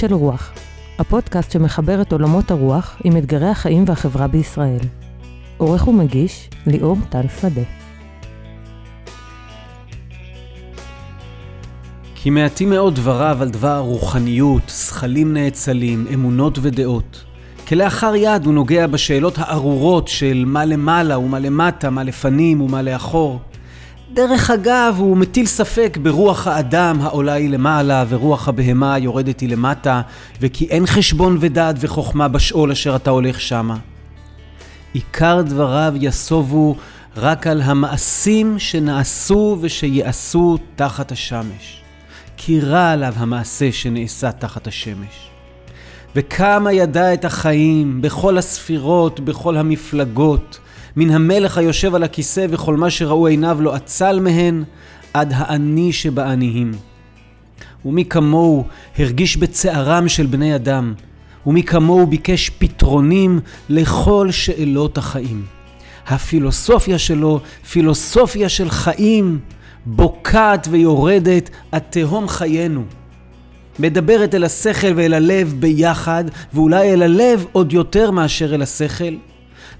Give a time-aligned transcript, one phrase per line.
[0.00, 0.52] של רוח,
[0.98, 4.78] הפודקאסט שמחבר את עולמות הרוח עם אתגרי החיים והחברה בישראל.
[5.56, 7.62] עורך ומגיש, ליאור טל שדה.
[12.14, 17.24] כי מעטים מאוד דבריו על דבר רוחניות, שכלים נאצלים, אמונות ודעות.
[17.68, 23.40] כלאחר יד הוא נוגע בשאלות הארורות של מה למעלה ומה למטה, מה לפנים ומה לאחור.
[24.12, 30.00] דרך אגב, הוא מטיל ספק ברוח האדם העולה היא למעלה ורוח הבהמה יורדת היא למטה,
[30.40, 33.76] וכי אין חשבון ודעת וחוכמה בשאול אשר אתה הולך שמה.
[34.92, 36.76] עיקר דבריו יסובו
[37.16, 41.82] רק על המעשים שנעשו ושיעשו תחת השמש.
[42.36, 45.30] כי רע עליו המעשה שנעשה תחת השמש.
[46.16, 50.58] וכמה ידע את החיים בכל הספירות, בכל המפלגות,
[50.96, 54.64] מן המלך היושב על הכיסא וכל מה שראו עיניו לא אצל מהן,
[55.14, 56.72] עד העני שבעניים.
[57.84, 58.64] ומי כמוהו
[58.98, 60.94] הרגיש בצערם של בני אדם,
[61.46, 65.44] ומי כמוהו ביקש פתרונים לכל שאלות החיים.
[66.06, 69.38] הפילוסופיה שלו, פילוסופיה של חיים,
[69.86, 72.84] בוקעת ויורדת עד תהום חיינו.
[73.78, 76.24] מדברת אל השכל ואל הלב ביחד,
[76.54, 79.14] ואולי אל הלב עוד יותר מאשר אל השכל.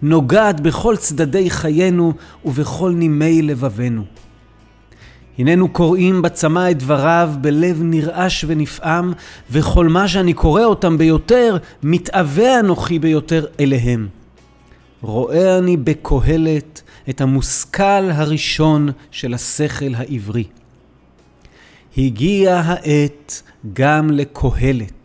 [0.03, 2.13] נוגעת בכל צדדי חיינו
[2.45, 4.05] ובכל נימי לבבנו.
[5.39, 9.13] הננו קוראים בצמא את דבריו בלב נרעש ונפעם,
[9.51, 14.09] וכל מה שאני קורא אותם ביותר, מתאווה אנוכי ביותר אליהם.
[15.03, 20.45] רואה אני בקהלת את המושכל הראשון של השכל העברי.
[21.99, 25.00] הגיעה העת גם לקהלת,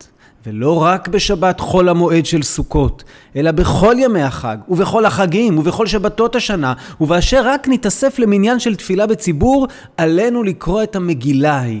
[0.46, 3.04] ולא רק בשבת חול המועד של סוכות,
[3.36, 9.06] אלא בכל ימי החג, ובכל החגים, ובכל שבתות השנה, ובאשר רק נתאסף למניין של תפילה
[9.06, 11.80] בציבור, עלינו לקרוא את המגילה ההיא,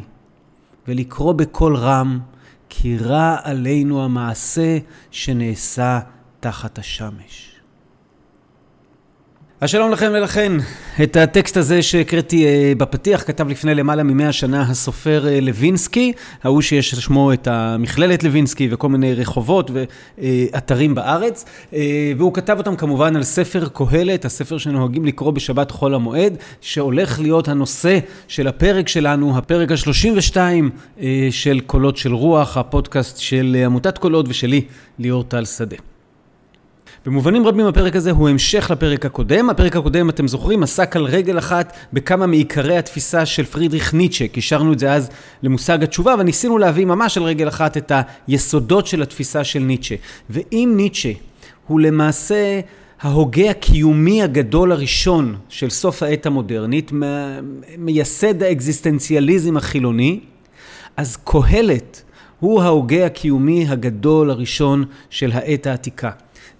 [0.88, 2.18] ולקרוא בקול רם,
[2.68, 4.78] כי רע עלינו המעשה
[5.10, 6.00] שנעשה
[6.40, 7.45] תחת השמש.
[9.60, 10.52] אז שלום לכם ולכן.
[11.02, 16.12] את הטקסט הזה שהקראתי אה, בפתיח כתב לפני למעלה ממאה שנה הסופר אה, לוינסקי,
[16.42, 19.70] ההוא שיש שמו את המכללת לוינסקי וכל מיני רחובות
[20.18, 21.44] ואתרים בארץ,
[21.74, 27.20] אה, והוא כתב אותם כמובן על ספר קהלת, הספר שנוהגים לקרוא בשבת חול המועד, שהולך
[27.20, 30.36] להיות הנושא של הפרק שלנו, הפרק ה-32
[31.30, 34.64] של קולות של רוח, הפודקאסט של עמותת קולות ושלי,
[34.98, 35.95] ליאור טל שדה.
[37.06, 39.50] במובנים רבים הפרק הזה הוא המשך לפרק הקודם.
[39.50, 44.28] הפרק הקודם, אתם זוכרים, עסק על רגל אחת בכמה מעיקרי התפיסה של פרידריך ניטשה.
[44.28, 45.10] קישרנו את זה אז
[45.42, 47.92] למושג התשובה, וניסינו להביא ממש על רגל אחת את
[48.28, 49.94] היסודות של התפיסה של ניטשה.
[50.30, 51.12] ואם ניטשה
[51.66, 52.60] הוא למעשה
[53.00, 56.90] ההוגה הקיומי הגדול הראשון של סוף העת המודרנית,
[57.78, 60.20] מייסד האקזיסטנציאליזם החילוני,
[60.96, 62.02] אז קהלת
[62.40, 66.10] הוא ההוגה הקיומי הגדול הראשון של העת העתיקה.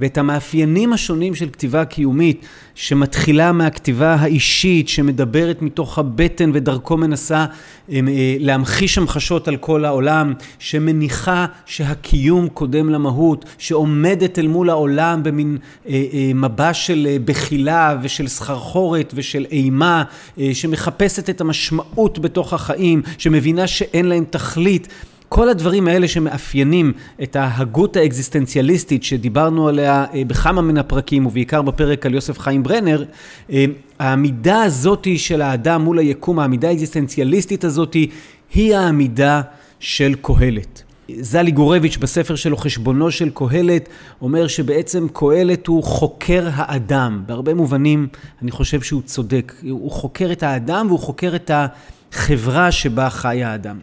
[0.01, 7.47] ואת המאפיינים השונים של כתיבה קיומית, שמתחילה מהכתיבה האישית, שמדברת מתוך הבטן ודרכו מנסה
[7.93, 8.01] אה,
[8.41, 15.59] להמחיש המחשות על כל העולם, שמניחה שהקיום קודם למהות, שעומדת אל מול העולם במין
[15.89, 20.05] אה, אה, מבש של בחילה ושל סחרחורת ושל אימה,
[20.53, 24.89] שמחפשת את המשמעות בתוך החיים, שמבינה שאין להם תכלית.
[25.29, 26.93] כל הדברים האלה שמאפיינים
[27.23, 33.05] את ההגות האקזיסטנציאליסטית שדיברנו עליה אה, בכמה מן הפרקים ובעיקר בפרק על יוסף חיים ברנר,
[33.53, 33.65] אה,
[33.99, 38.11] העמידה הזאתי של האדם מול היקום, העמידה האקזיסטנציאליסטית הזאתי,
[38.55, 39.43] היא העמידה
[39.81, 40.83] של קהלת.
[41.21, 43.89] זלי גורביץ' בספר שלו חשבונו של קהלת
[44.23, 47.23] אומר שבעצם קהלת הוא חוקר האדם.
[47.27, 48.09] בהרבה מובנים
[48.43, 49.53] אני חושב שהוא צודק.
[49.71, 53.79] הוא חוקר את האדם והוא חוקר את החברה שבה חי האדם.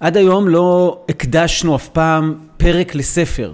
[0.00, 3.52] עד היום לא הקדשנו אף פעם פרק לספר.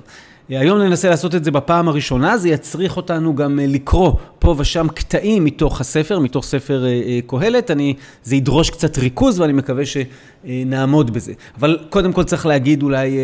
[0.49, 4.87] היום ננסה לעשות את זה בפעם הראשונה, זה יצריך אותנו גם אה, לקרוא פה ושם
[4.95, 7.71] קטעים מתוך הספר, מתוך ספר אה, אה, קהלת.
[7.71, 7.95] אני,
[8.25, 11.33] זה ידרוש קצת ריכוז ואני מקווה שנעמוד בזה.
[11.59, 13.19] אבל קודם כל צריך להגיד אולי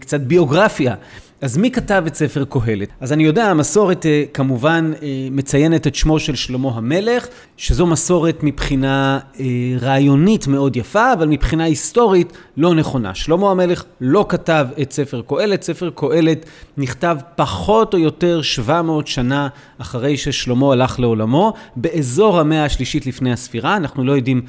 [0.00, 0.94] קצת ביוגרפיה
[1.42, 2.88] אז מי כתב את ספר קהלת?
[3.00, 7.26] אז אני יודע, המסורת אה, כמובן אה, מציינת את שמו של שלמה המלך,
[7.56, 9.44] שזו מסורת מבחינה אה,
[9.80, 13.14] רעיונית מאוד יפה, אבל מבחינה היסטורית לא נכונה.
[13.14, 19.48] שלמה המלך לא כתב את ספר קהלת, ספר קהלת נכתב פחות או יותר 700 שנה
[19.78, 24.42] אחרי ששלמה הלך לעולמו, באזור המאה השלישית לפני הספירה, אנחנו לא יודעים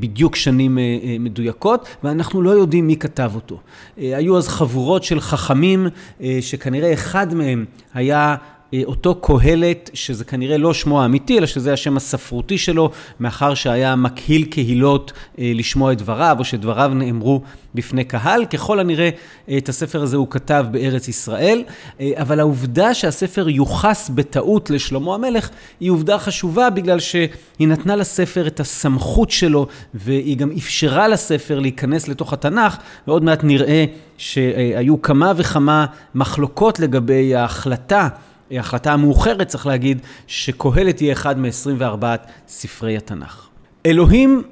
[0.00, 0.78] בדיוק שנים
[1.20, 3.58] מדויקות, ואנחנו לא יודעים מי כתב אותו.
[3.96, 5.86] היו אז חבורות של חכמים,
[6.20, 7.64] אה, שכנראה אחד מהם
[7.94, 8.36] היה
[8.84, 12.90] אותו קהלת, שזה כנראה לא שמו האמיתי, אלא שזה השם הספרותי שלו,
[13.20, 17.40] מאחר שהיה מקהיל קהילות לשמוע את דבריו, או שדבריו נאמרו
[17.74, 18.44] בפני קהל.
[18.44, 19.10] ככל הנראה,
[19.58, 21.62] את הספר הזה הוא כתב בארץ ישראל,
[22.00, 25.48] אבל העובדה שהספר יוחס בטעות לשלמה המלך,
[25.80, 27.28] היא עובדה חשובה בגלל שהיא
[27.60, 32.76] נתנה לספר את הסמכות שלו, והיא גם אפשרה לספר להיכנס לתוך התנ"ך,
[33.06, 33.84] ועוד מעט נראה
[34.18, 38.08] שהיו כמה וכמה מחלוקות לגבי ההחלטה,
[38.50, 42.04] ההחלטה המאוחרת, צריך להגיד, שקהלת יהיה אחד מ-24
[42.48, 43.48] ספרי התנ"ך.
[43.86, 44.42] אלוהים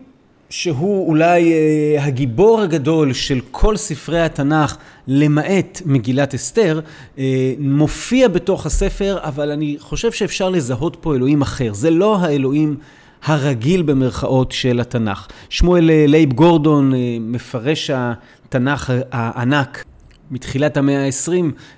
[0.51, 4.77] שהוא אולי אה, הגיבור הגדול של כל ספרי התנ"ך,
[5.09, 6.81] למעט מגילת אסתר,
[7.19, 11.73] אה, מופיע בתוך הספר, אבל אני חושב שאפשר לזהות פה אלוהים אחר.
[11.73, 12.77] זה לא האלוהים
[13.25, 15.27] הרגיל במרכאות של התנ"ך.
[15.49, 19.85] שמואל אה, לייב גורדון, אה, מפרש התנ"ך הענק,
[20.31, 21.33] מתחילת המאה ה-20,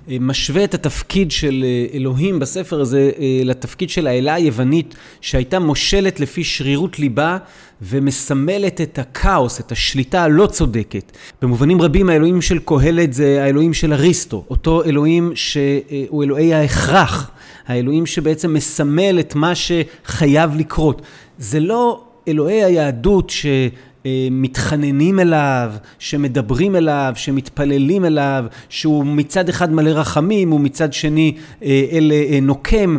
[0.09, 3.11] אה, משווה את התפקיד של אלוהים בספר הזה
[3.45, 7.37] לתפקיד של האלה היוונית שהייתה מושלת לפי שרירות ליבה
[7.81, 11.11] ומסמלת את הכאוס, את השליטה הלא צודקת.
[11.41, 17.31] במובנים רבים האלוהים של קהלת זה האלוהים של אריסטו, אותו אלוהים שהוא אלוהי ההכרח,
[17.67, 21.01] האלוהים שבעצם מסמל את מה שחייב לקרות.
[21.37, 23.29] זה לא אלוהי היהדות
[24.07, 32.11] שמתחננים אליו, שמדברים אליו, שמתפללים אליו, שהוא מצד אחד מלא רחמים ומצד שני אה, אל
[32.11, 32.97] אה, נוקם.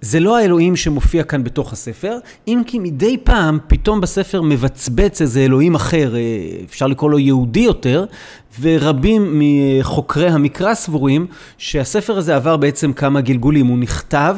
[0.00, 2.18] זה לא האלוהים שמופיע כאן בתוך הספר,
[2.48, 6.20] אם כי מדי פעם פתאום בספר מבצבץ איזה אלוהים אחר, אה,
[6.64, 8.04] אפשר לקרוא לו יהודי יותר,
[8.60, 11.26] ורבים מחוקרי המקרא סבורים
[11.58, 13.66] שהספר הזה עבר בעצם כמה גלגולים.
[13.66, 14.36] הוא נכתב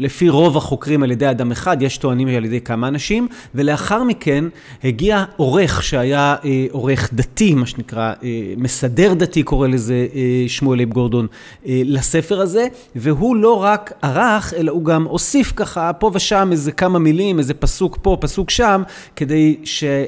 [0.00, 4.44] לפי רוב החוקרים על ידי אדם אחד, יש טוענים על ידי כמה אנשים, ולאחר מכן
[4.84, 10.78] הגיע עורך שהיה אה, עורך דתי, מה שנקרא, אה, מסדר דתי קורא לזה אה, שמואל
[10.78, 11.26] ליב גורדון,
[11.66, 12.66] אה, לספר הזה,
[12.96, 17.54] והוא לא רק ערך, אלא הוא גם הוסיף ככה פה ושם איזה כמה מילים, איזה
[17.54, 18.82] פסוק פה, פסוק שם,
[19.16, 20.04] כדי שה...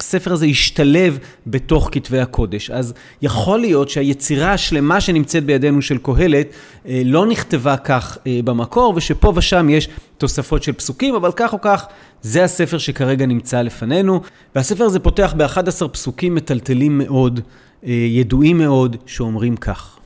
[0.00, 2.70] הספר הזה ישתלב בתוך כתבי הקודש.
[2.70, 6.46] אז יכול להיות שהיצירה השלמה שנמצאת בידינו של קהלת
[6.88, 11.60] אה, לא נכתבה כך אה, במקור, ושפה ושם יש תוספות של פסוקים, אבל כך או
[11.60, 11.86] כך,
[12.22, 14.20] זה הספר שכרגע נמצא לפנינו.
[14.54, 17.40] והספר הזה פותח ב-11 פסוקים מטלטלים מאוד,
[17.84, 19.98] אה, ידועים מאוד, שאומרים כך: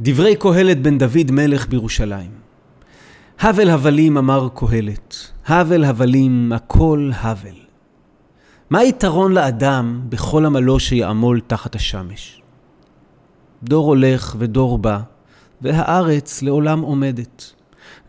[0.00, 2.30] דברי קהלת בן דוד מלך בירושלים.
[3.40, 5.16] הבל הבלים אמר קהלת,
[5.46, 7.56] הבל הבלים הכל הבל.
[8.70, 12.42] מה היתרון לאדם בכל עמלו שיעמול תחת השמש?
[13.62, 14.98] דור הולך ודור בא,
[15.62, 17.55] והארץ לעולם עומדת.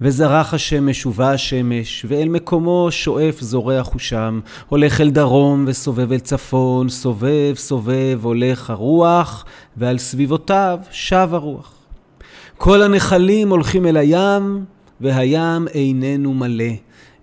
[0.02, 6.20] וזרח השמש ובא השמש, ואל מקומו שואף זורח הוא שם, הולך אל דרום וסובב אל
[6.20, 9.46] צפון, סובב סובב הולך הרוח,
[9.78, 11.74] ועל סביבותיו שב הרוח.
[12.58, 14.66] כל הנחלים הולכים אל הים,
[15.02, 16.74] והים איננו מלא.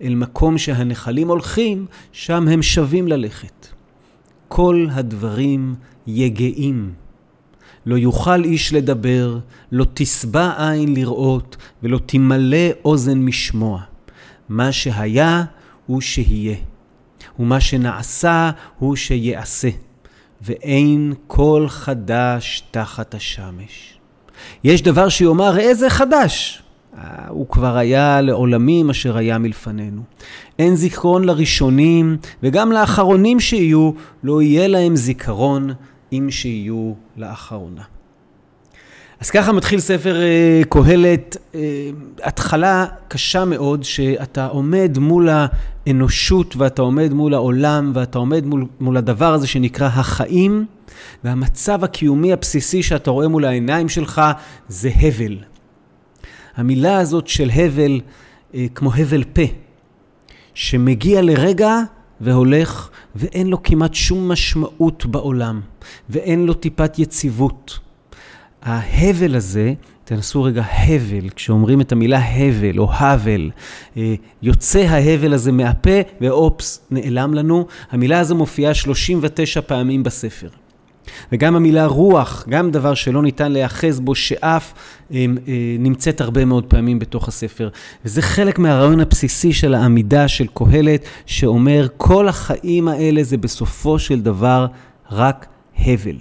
[0.02, 3.66] אל מקום שהנחלים הולכים, שם הם שווים ללכת.
[4.48, 5.74] כל הדברים
[6.06, 7.03] יגעים.
[7.86, 9.38] לא יוכל איש לדבר,
[9.72, 13.80] לא תשבע עין לראות, ולא תמלא אוזן משמוע.
[14.48, 15.44] מה שהיה
[15.86, 16.56] הוא שיהיה,
[17.38, 19.68] ומה שנעשה הוא שיעשה,
[20.42, 23.98] ואין כל חדש תחת השמש.
[24.64, 26.62] יש דבר שיאמר, איזה חדש?
[27.28, 30.02] הוא כבר היה לעולמים אשר היה מלפנינו.
[30.58, 33.90] אין זיכרון לראשונים, וגם לאחרונים שיהיו,
[34.24, 35.70] לא יהיה להם זיכרון
[36.18, 37.82] אם שיהיו לאחרונה.
[39.20, 41.56] אז ככה מתחיל ספר uh, קהלת, uh,
[42.22, 45.28] התחלה קשה מאוד, שאתה עומד מול
[45.86, 50.66] האנושות ואתה עומד מול העולם ואתה עומד מול, מול הדבר הזה שנקרא החיים,
[51.24, 54.22] והמצב הקיומי הבסיסי שאתה רואה מול העיניים שלך
[54.68, 55.38] זה הבל.
[56.56, 58.00] המילה הזאת של הבל,
[58.54, 59.42] אה, כמו הבל פה,
[60.54, 61.78] שמגיע לרגע
[62.20, 65.60] והולך, ואין לו כמעט שום משמעות בעולם,
[66.10, 67.78] ואין לו טיפת יציבות.
[68.62, 69.72] ההבל הזה,
[70.04, 73.50] תנסו רגע הבל, כשאומרים את המילה הבל או הבל,
[73.96, 77.66] אה, יוצא ההבל הזה מהפה ואופס, נעלם לנו.
[77.90, 80.48] המילה הזו מופיעה 39 פעמים בספר.
[81.32, 84.74] וגם המילה רוח, גם דבר שלא ניתן להיאחז בו, שאף
[85.12, 87.68] אה, אה, נמצאת הרבה מאוד פעמים בתוך הספר.
[88.04, 94.20] וזה חלק מהרעיון הבסיסי של העמידה של קהלת, שאומר, כל החיים האלה זה בסופו של
[94.20, 94.66] דבר
[95.10, 95.46] רק
[95.78, 96.16] הבל.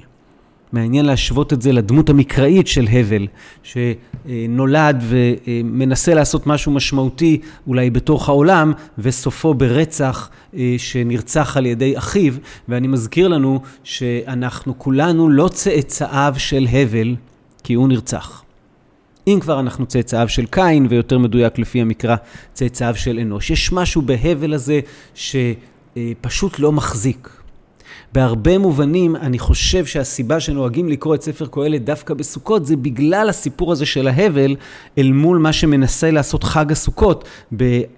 [0.74, 3.28] מעניין להשוות את זה לדמות המקראית של הבל,
[3.64, 12.34] שנולד ומנסה לעשות משהו משמעותי אולי בתוך העולם, וסופו ברצח אה, שנרצח על ידי אחיו,
[12.70, 17.16] ואני מזכיר לנו שאנחנו כולנו לא צאצאיו של הבל,
[17.64, 18.44] כי הוא נרצח.
[19.28, 22.16] אם כבר אנחנו צאצאיו של קין, ויותר מדויק לפי המקרא,
[22.54, 23.52] צאצאיו של אנוש.
[23.52, 24.80] יש משהו בהבל הזה
[25.16, 27.43] שפשוט לא מחזיק.
[28.14, 33.72] בהרבה מובנים, אני חושב שהסיבה שנוהגים לקרוא את ספר קהלת דווקא בסוכות, זה בגלל הסיפור
[33.72, 34.56] הזה של ההבל,
[34.98, 37.28] אל מול מה שמנסה לעשות חג הסוכות,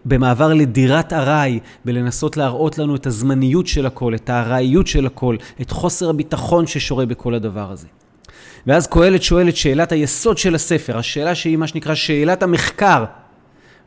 [0.06, 5.72] במעבר לדירת ארעי, בלנסות להראות לנו את הזמניות של הכל, את הארעיות של הכל, את
[5.72, 7.88] חוסר הביטחון ששורה בכל הדבר הזה.
[8.68, 13.04] ואז קהלת שואל את שאלת היסוד של הספר, השאלה שהיא מה שנקרא שאלת המחקר.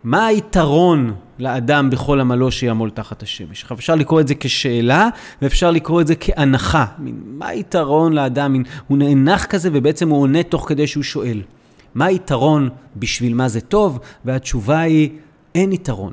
[0.05, 3.63] מה היתרון לאדם בכל עמלו שיעמול תחת השמש?
[3.63, 5.09] עכשיו אפשר לקרוא את זה כשאלה
[5.43, 6.87] ואפשר לקרוא את זה כהנחה.
[7.25, 8.57] מה היתרון לאדם?
[8.87, 11.43] הוא נאנח כזה ובעצם הוא עונה תוך כדי שהוא שואל.
[11.95, 13.99] מה היתרון בשביל מה זה טוב?
[14.25, 15.11] והתשובה היא,
[15.55, 16.13] אין יתרון.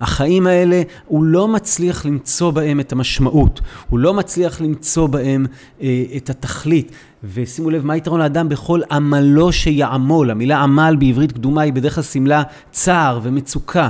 [0.00, 3.60] החיים האלה, הוא לא מצליח למצוא בהם את המשמעות,
[3.90, 5.46] הוא לא מצליח למצוא בהם
[5.82, 6.92] אה, את התכלית.
[7.24, 10.30] ושימו לב, מה יתרון לאדם בכל עמלו שיעמול?
[10.30, 13.88] המילה עמל בעברית קדומה היא בדרך כלל סימלה צער ומצוקה.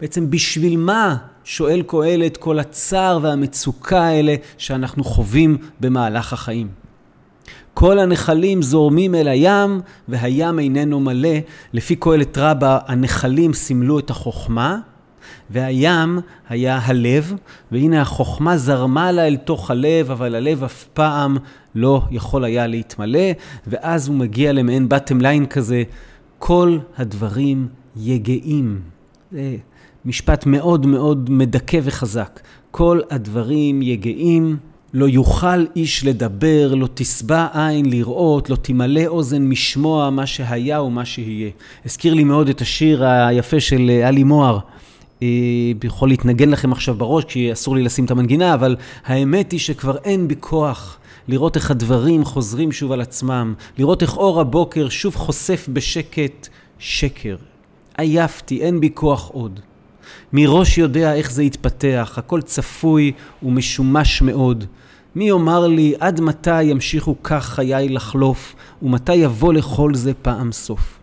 [0.00, 6.68] בעצם בשביל מה שואל קהלת כל הצער והמצוקה האלה שאנחנו חווים במהלך החיים?
[7.74, 11.38] כל הנחלים זורמים אל הים, והים איננו מלא.
[11.72, 14.78] לפי קהלת רבה, הנחלים סימלו את החוכמה,
[15.52, 16.18] והים
[16.48, 17.34] היה הלב,
[17.72, 21.36] והנה החוכמה זרמה לה אל תוך הלב, אבל הלב אף פעם
[21.74, 23.30] לא יכול היה להתמלא,
[23.66, 25.82] ואז הוא מגיע למעין בטם ליין כזה,
[26.38, 28.80] כל הדברים יגעים.
[29.32, 29.56] זה
[30.04, 32.40] משפט מאוד מאוד מדכא וחזק.
[32.70, 34.56] כל הדברים יגעים.
[34.94, 41.04] לא יוכל איש לדבר, לא תשבע עין לראות, לא תמלא אוזן משמוע מה שהיה ומה
[41.04, 41.50] שיהיה.
[41.86, 44.58] הזכיר לי מאוד את השיר היפה של עלי מוהר.
[45.22, 45.26] אה,
[45.84, 49.96] יכול להתנגן לכם עכשיו בראש, כי אסור לי לשים את המנגינה, אבל האמת היא שכבר
[50.04, 50.98] אין בי כוח
[51.28, 56.48] לראות איך הדברים חוזרים שוב על עצמם, לראות איך אור הבוקר שוב חושף בשקט
[56.78, 57.36] שקר.
[57.98, 59.60] עייפתי, אין בי כוח עוד.
[60.32, 63.12] מראש יודע איך זה יתפתח, הכל צפוי
[63.42, 64.64] ומשומש מאוד.
[65.14, 70.98] מי יאמר לי עד מתי ימשיכו כך חיי לחלוף, ומתי יבוא לכל זה פעם סוף.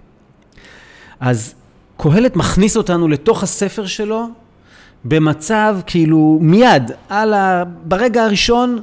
[1.20, 1.56] אז
[2.02, 4.28] קהלת מכניס אותנו לתוך הספר שלו
[5.06, 7.64] במצב כאילו מיד, על ה...
[7.84, 8.82] ברגע הראשון,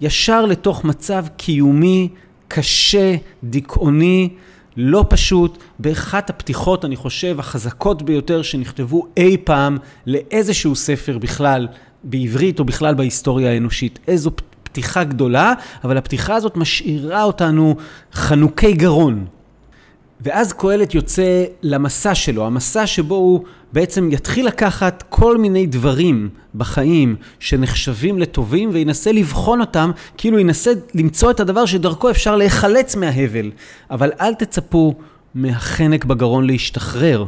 [0.00, 2.08] ישר לתוך מצב קיומי,
[2.48, 4.28] קשה, דיכאוני,
[4.76, 11.68] לא פשוט, באחת הפתיחות, אני חושב, החזקות ביותר שנכתבו אי פעם לאיזשהו ספר בכלל,
[12.04, 13.98] בעברית או בכלל בהיסטוריה האנושית.
[14.08, 14.30] איזו
[14.62, 17.76] פתיחה גדולה, אבל הפתיחה הזאת משאירה אותנו
[18.12, 19.26] חנוכי גרון.
[20.20, 27.16] ואז קהלת יוצא למסע שלו, המסע שבו הוא בעצם יתחיל לקחת כל מיני דברים בחיים
[27.40, 33.50] שנחשבים לטובים וינסה לבחון אותם, כאילו ינסה למצוא את הדבר שדרכו אפשר להיחלץ מההבל.
[33.90, 34.94] אבל אל תצפו
[35.34, 37.24] מהחנק בגרון להשתחרר.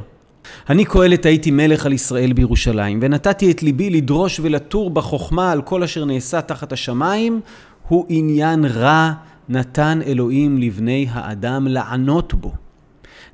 [0.70, 5.82] אני קהלת הייתי מלך על ישראל בירושלים, ונתתי את ליבי לדרוש ולתור בחוכמה על כל
[5.82, 7.40] אשר נעשה תחת השמיים,
[7.88, 9.12] הוא עניין רע
[9.48, 12.52] נתן אלוהים לבני האדם לענות בו.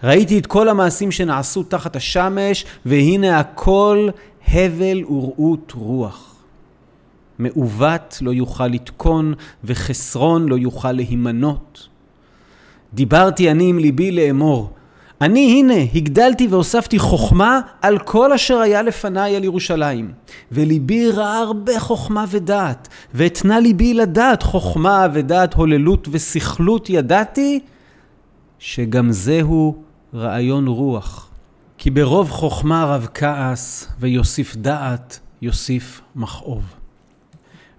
[0.05, 4.09] ראיתי את כל המעשים שנעשו תחת השמש, והנה הכל
[4.49, 6.37] הבל ורעות רוח.
[7.39, 9.35] מעוות לא יוכל לתקון,
[9.65, 11.89] וחסרון לא יוכל להימנות.
[12.95, 14.71] דיברתי אני עם ליבי לאמור,
[15.21, 20.13] אני הנה הגדלתי והוספתי חוכמה על כל אשר היה לפניי על ירושלים.
[20.53, 27.61] וליבי ראה הרבה חוכמה ודעת, ואתנה ליבי לדעת חוכמה ודעת הוללות וסכלות ידעתי,
[28.59, 31.29] שגם זהו רעיון רוח.
[31.79, 36.63] כי ברוב חוכמה רב כעס, ויוסיף דעת, יוסיף מכאוב.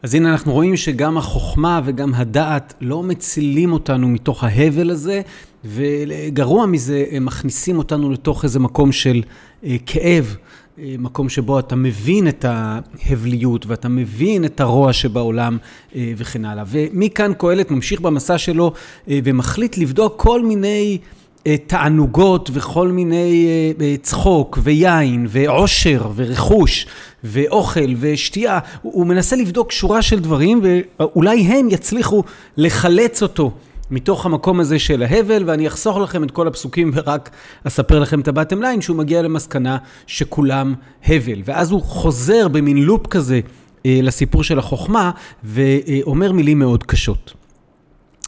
[0.03, 5.21] אז הנה אנחנו רואים שגם החוכמה וגם הדעת לא מצילים אותנו מתוך ההבל הזה,
[5.65, 9.23] וגרוע מזה, הם מכניסים אותנו לתוך איזה מקום של
[9.63, 10.35] אה, כאב,
[10.79, 15.57] אה, מקום שבו אתה מבין את ההבליות ואתה מבין את הרוע שבעולם
[15.95, 16.63] אה, וכן הלאה.
[16.67, 18.73] ומכאן קהלת ממשיך במסע שלו
[19.07, 20.97] ומחליט לבדוק כל מיני...
[21.47, 26.87] אה, תענוגות וכל מיני אה, אה, צחוק ויין ועושר ורכוש
[27.23, 28.59] ואוכל ושתייה.
[28.81, 30.61] הוא, מנסה לבדוק שורה של דברים
[30.99, 32.23] ואולי הם יצליחו
[32.57, 33.51] לחלץ אותו
[33.91, 37.29] מתוך המקום הזה של ההבל, ואני אחסוך לכם את כל הפסוקים ורק
[37.63, 39.77] אספר לכם את הבטם ליין, שהוא מגיע למסקנה
[40.07, 40.73] שכולם
[41.05, 41.41] הבל.
[41.45, 43.39] ואז הוא חוזר במין לופ כזה
[43.85, 45.11] לסיפור של החוכמה,
[45.43, 47.33] ואומר מילים מאוד קשות.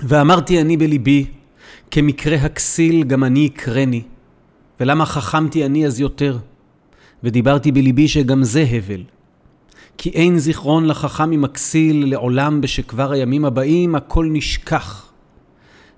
[0.03, 1.25] ואמרתי אני בליבי,
[1.91, 4.01] כמקרה הכסיל גם אני אקרני,
[4.79, 6.37] ולמה חכמתי אני אז יותר?
[7.23, 9.03] ודיברתי בליבי שגם זה הבל.
[9.97, 15.11] כי אין זיכרון לחכם עם הכסיל לעולם בשכבר הימים הבאים הכל נשכח.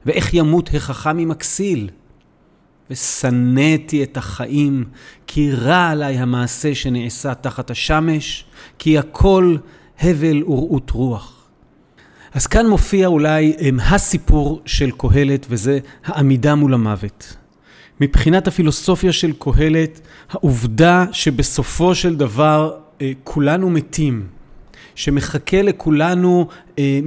[0.05, 1.89] ואיך ימות החכם עם הכסיל?
[2.89, 4.83] ושנאתי את החיים,
[5.27, 8.45] כי רע עליי המעשה שנעשה תחת השמש,
[8.79, 9.55] כי הכל
[9.99, 11.40] הבל ורעות רוח.
[12.33, 17.35] אז כאן מופיע אולי הסיפור של קהלת, וזה העמידה מול המוות.
[18.01, 24.27] מבחינת הפילוסופיה של קהלת, העובדה שבסופו של דבר אה, כולנו מתים,
[24.95, 26.47] שמחכה לכולנו,
[26.79, 26.99] אה,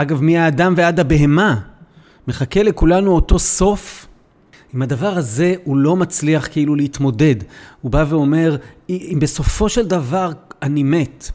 [0.00, 1.60] אגב, מהאדם ועד הבהמה,
[2.28, 4.06] מחכה לכולנו אותו סוף.
[4.74, 7.36] עם הדבר הזה הוא לא מצליח כאילו להתמודד.
[7.80, 8.56] הוא בא ואומר,
[8.88, 11.30] אם בסופו של דבר אני מת,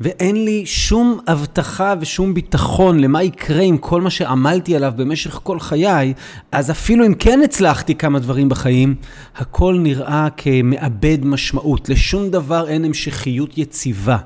[0.00, 5.60] ואין לי שום הבטחה ושום ביטחון למה יקרה עם כל מה שעמלתי עליו במשך כל
[5.60, 6.14] חיי,
[6.52, 8.94] אז אפילו אם כן הצלחתי כמה דברים בחיים,
[9.36, 11.88] הכל נראה כמאבד משמעות.
[11.88, 14.16] לשום דבר אין המשכיות יציבה.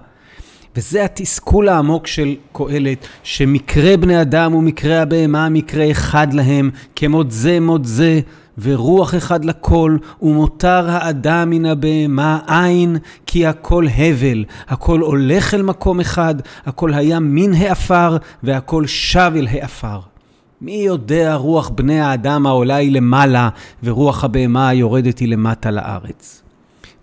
[0.76, 7.60] וזה התסכול העמוק של קהלת, שמקרה בני אדם ומקרה הבהמה מקרה אחד להם, כמות זה
[7.60, 8.20] מות זה,
[8.62, 12.96] ורוח אחד לכל, ומותר האדם מן הבהמה אין,
[13.26, 16.34] כי הכל הבל, הכל הולך אל מקום אחד,
[16.66, 20.00] הכל היה מן העפר, והכל שב אל העפר.
[20.60, 23.48] מי יודע רוח בני האדם העולה היא למעלה,
[23.82, 26.42] ורוח הבהמה היורדת היא למטה לארץ.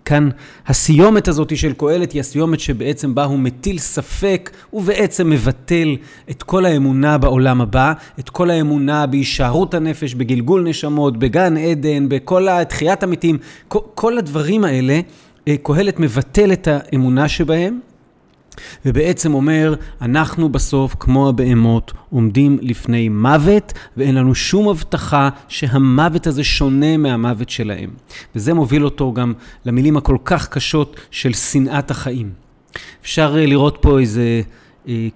[0.06, 0.28] כאן
[0.66, 5.96] הסיומת הזאת של קהלת היא הסיומת שבעצם בה הוא מטיל ספק ובעצם מבטל
[6.30, 12.48] את כל האמונה בעולם הבא, את כל האמונה בהישארות הנפש, בגלגול נשמות, בגן עדן, בכל
[12.48, 15.00] התחיית המתים, כל הדברים האלה,
[15.48, 17.80] אה, קהלת מבטל את האמונה שבהם.
[18.86, 26.44] ובעצם אומר, אנחנו בסוף, כמו הבהמות, עומדים לפני מוות, ואין לנו שום הבטחה שהמוות הזה
[26.44, 27.90] שונה מהמוות שלהם.
[28.34, 29.32] וזה מוביל אותו גם
[29.64, 32.30] למילים הכל כך קשות של שנאת החיים.
[33.02, 34.42] אפשר אה, לראות פה איזה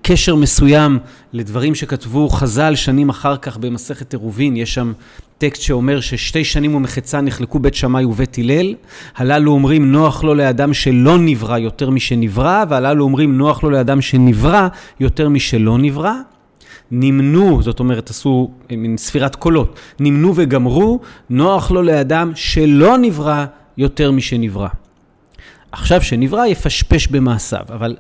[0.03, 0.99] קשר מסוים
[1.33, 4.57] לדברים שכתבו חז"ל שנים אחר כך במסכת עירובין.
[4.57, 4.93] יש שם
[5.39, 8.75] טקסט שאומר ששתי שנים ומחצה נחלקו בית שמאי ובית הלל.
[9.17, 14.69] הללו אומרים נוח לו לאדם שלא נברא יותר משנברא, והללו אומרים נוח לו לאדם שנברא
[15.01, 16.15] יותר משלא נברא.
[16.91, 23.45] נמנו, זאת אומרת, עשו אה, מין ספירת קולות, נמנו וגמרו, נוח לו לאדם שלא נברא
[23.79, 24.69] יותר משנברא.
[25.73, 27.97] עכשיו שנברא יפשפש במעשיו, אבל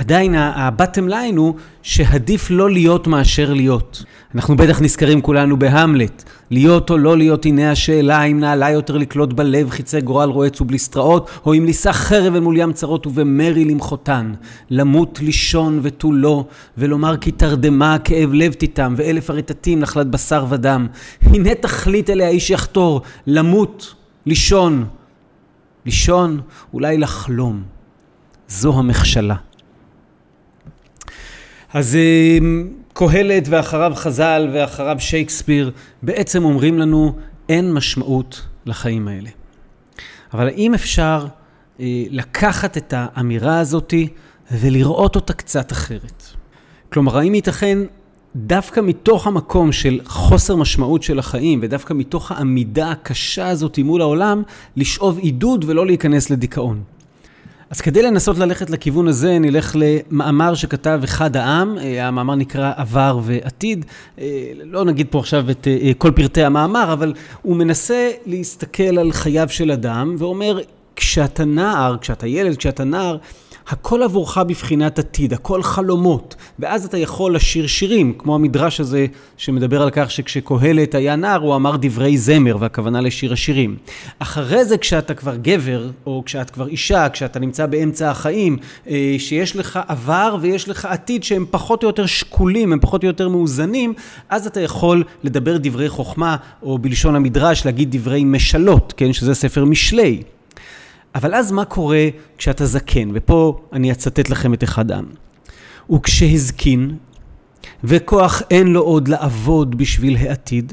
[0.00, 4.04] עדיין הבטם ליין הוא שעדיף לא להיות מאשר להיות.
[4.34, 6.24] אנחנו בטח נזכרים כולנו בהמלט.
[6.50, 11.30] להיות או לא להיות, הנה השאלה אם נעלה יותר לקלוט בלב חיצי גורל רועץ ובליסטראות,
[11.46, 14.32] או אם לישא חרב אל מול ים צרות ובמרי למחותן.
[14.70, 16.44] למות לישון ותו לא,
[16.78, 20.86] ולומר כי תרדמה כאב לב תיתם, ואלף הרטטים נחלת בשר ודם.
[21.22, 23.94] הנה תכלית אליה איש יחתור, למות,
[24.26, 24.84] לישון.
[25.86, 26.40] לישון,
[26.72, 27.62] אולי לחלום.
[28.48, 29.36] זו המכשלה.
[31.74, 35.70] אז אמ, קהלת ואחריו חז"ל ואחריו שייקספיר
[36.02, 37.12] בעצם אומרים לנו
[37.48, 39.30] אין משמעות לחיים האלה.
[40.34, 41.26] אבל האם אפשר
[41.80, 44.08] אה, לקחת את האמירה הזאתי
[44.52, 46.22] ולראות אותה קצת אחרת?
[46.92, 47.78] כלומר, האם ייתכן
[48.36, 54.42] דווקא מתוך המקום של חוסר משמעות של החיים, ודווקא מתוך העמידה הקשה הזאת מול העולם,
[54.76, 56.82] לשאוב עידוד ולא להיכנס לדיכאון?
[57.70, 63.20] אז כדי לנסות ללכת לכיוון הזה, נלך למאמר שכתב אחד העם, אה, המאמר נקרא עבר
[63.22, 63.84] ועתיד.
[64.18, 69.12] אה, לא נגיד פה עכשיו את אה, כל פרטי המאמר, אבל הוא מנסה להסתכל על
[69.12, 70.58] חייו של אדם ואומר,
[70.96, 73.16] כשאתה נער, כשאתה ילד, כשאתה נער,
[73.70, 79.06] הכל עבורך בבחינת עתיד, הכל חלומות, ואז אתה יכול לשיר שירים, כמו המדרש הזה
[79.36, 83.76] שמדבר על כך שכשקהלת היה נער הוא אמר דברי זמר, והכוונה לשיר השירים.
[84.18, 88.56] אחרי זה כשאתה כבר גבר, או כשאת כבר אישה, כשאתה נמצא באמצע החיים,
[88.88, 93.08] אה, שיש לך עבר ויש לך עתיד שהם פחות או יותר שקולים, הם פחות או
[93.08, 93.94] יותר מאוזנים,
[94.28, 99.64] אז אתה יכול לדבר דברי חוכמה, או בלשון המדרש להגיד דברי משלות, כן, שזה ספר
[99.64, 100.22] משלי.
[101.14, 103.10] אבל אז מה קורה כשאתה זקן?
[103.14, 105.06] ופה אני אצטט לכם את אחד העם.
[105.92, 106.96] וכשהזקין,
[107.84, 110.72] וכוח אין לו עוד לעבוד בשביל העתיד,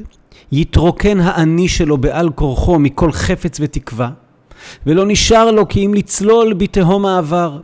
[0.52, 4.10] יתרוקן האני שלו בעל כורחו מכל חפץ ותקווה,
[4.86, 7.60] ולא נשאר לו כי אם לצלול בתהום העבר,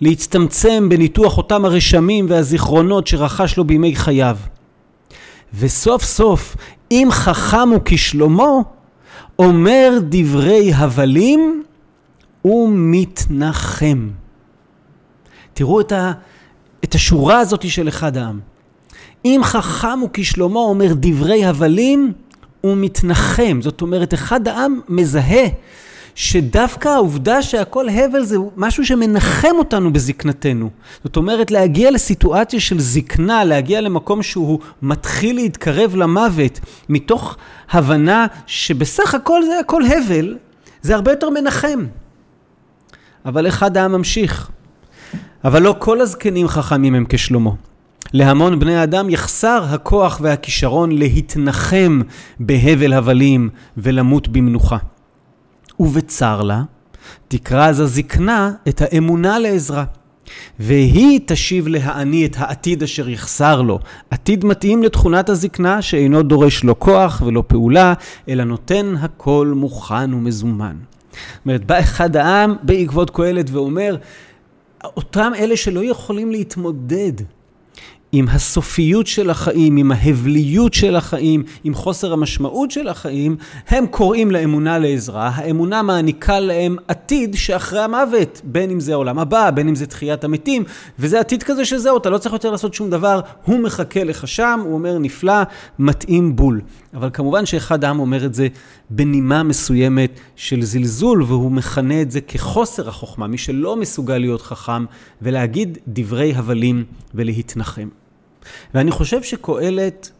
[0.00, 4.36] להצטמצם בניתוח אותם הרשמים והזיכרונות שרכש לו בימי חייו.
[5.58, 6.56] וסוף סוף,
[6.90, 8.64] אם חכם הוא כשלומו,
[9.38, 11.62] אומר דברי הבלים
[12.44, 14.08] ומתנחם.
[15.54, 16.12] תראו את, ה,
[16.84, 18.40] את השורה הזאת של אחד העם.
[19.24, 22.12] אם חכם וכשלמה אומר דברי הבלים
[22.64, 23.58] ומתנחם.
[23.62, 25.46] זאת אומרת, אחד העם מזהה
[26.14, 30.70] שדווקא העובדה שהכל הבל זה משהו שמנחם אותנו בזקנתנו.
[31.04, 37.36] זאת אומרת, להגיע לסיטואציה של זקנה, להגיע למקום שהוא מתחיל להתקרב למוות, מתוך
[37.70, 40.36] הבנה שבסך הכל זה הכל הבל,
[40.82, 41.84] זה הרבה יותר מנחם.
[43.26, 44.50] אבל אחד העם ממשיך.
[45.44, 47.50] אבל לא כל הזקנים חכמים הם כשלמה.
[48.12, 52.00] להמון בני האדם יחסר הכוח והכישרון להתנחם
[52.40, 54.76] בהבל הבלים ולמות במנוחה.
[55.80, 56.62] ובצר לה,
[57.28, 59.84] תקרז הזקנה את האמונה לעזרה.
[60.58, 63.78] והיא תשיב להעני את העתיד אשר יחסר לו.
[64.10, 67.94] עתיד מתאים לתכונת הזקנה שאינו דורש לא כוח ולא פעולה,
[68.28, 70.76] אלא נותן הכל מוכן ומזומן.
[71.14, 73.96] זאת אומרת, בא אחד העם בעקבות קהלת ואומר,
[74.84, 77.12] אותם אלה שלא יכולים להתמודד
[78.16, 83.36] עם הסופיות של החיים, עם ההבליות של החיים, עם חוסר המשמעות של החיים,
[83.68, 85.30] הם קוראים לאמונה לעזרה.
[85.34, 90.24] האמונה מעניקה להם עתיד שאחרי המוות, בין אם זה העולם הבא, בין אם זה תחיית
[90.24, 90.64] המתים,
[90.98, 94.60] וזה עתיד כזה שזהו, אתה לא צריך יותר לעשות שום דבר, הוא מחכה לך שם,
[94.64, 95.42] הוא אומר נפלא,
[95.78, 96.60] מתאים בול.
[96.94, 98.48] אבל כמובן שאחד העם אומר את זה
[98.90, 104.84] בנימה מסוימת של זלזול, והוא מכנה את זה כחוסר החוכמה, מי שלא מסוגל להיות חכם
[105.22, 107.88] ולהגיד דברי הבלים ולהתנחם.
[108.74, 110.10] ואני חושב שקהלת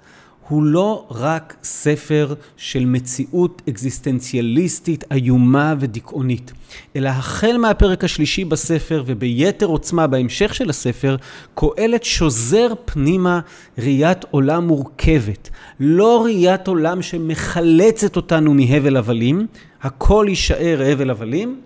[0.48, 6.52] הוא לא רק ספר של מציאות אקזיסטנציאליסטית איומה ודיכאונית,
[6.96, 11.16] אלא החל מהפרק השלישי בספר וביתר עוצמה בהמשך של הספר,
[11.54, 13.40] קהלת שוזר פנימה
[13.78, 15.50] ראיית עולם מורכבת.
[15.80, 19.46] לא ראיית עולם שמחלצת אותנו מהבל הבלים,
[19.83, 21.61] הכל יישאר הבל הבלים,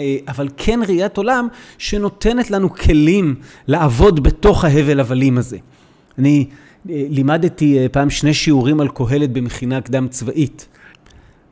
[0.00, 3.34] אה, אבל כן ראיית עולם שנותנת לנו כלים
[3.66, 5.58] לעבוד בתוך ההבל הבלים הזה.
[6.18, 6.46] אני
[6.86, 10.68] לימדתי אה, פעם שני שיעורים על קהלת במכינה קדם צבאית.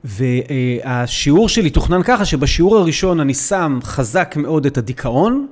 [0.05, 5.47] והשיעור שלי תוכנן ככה שבשיעור הראשון אני שם חזק מאוד את הדיכאון,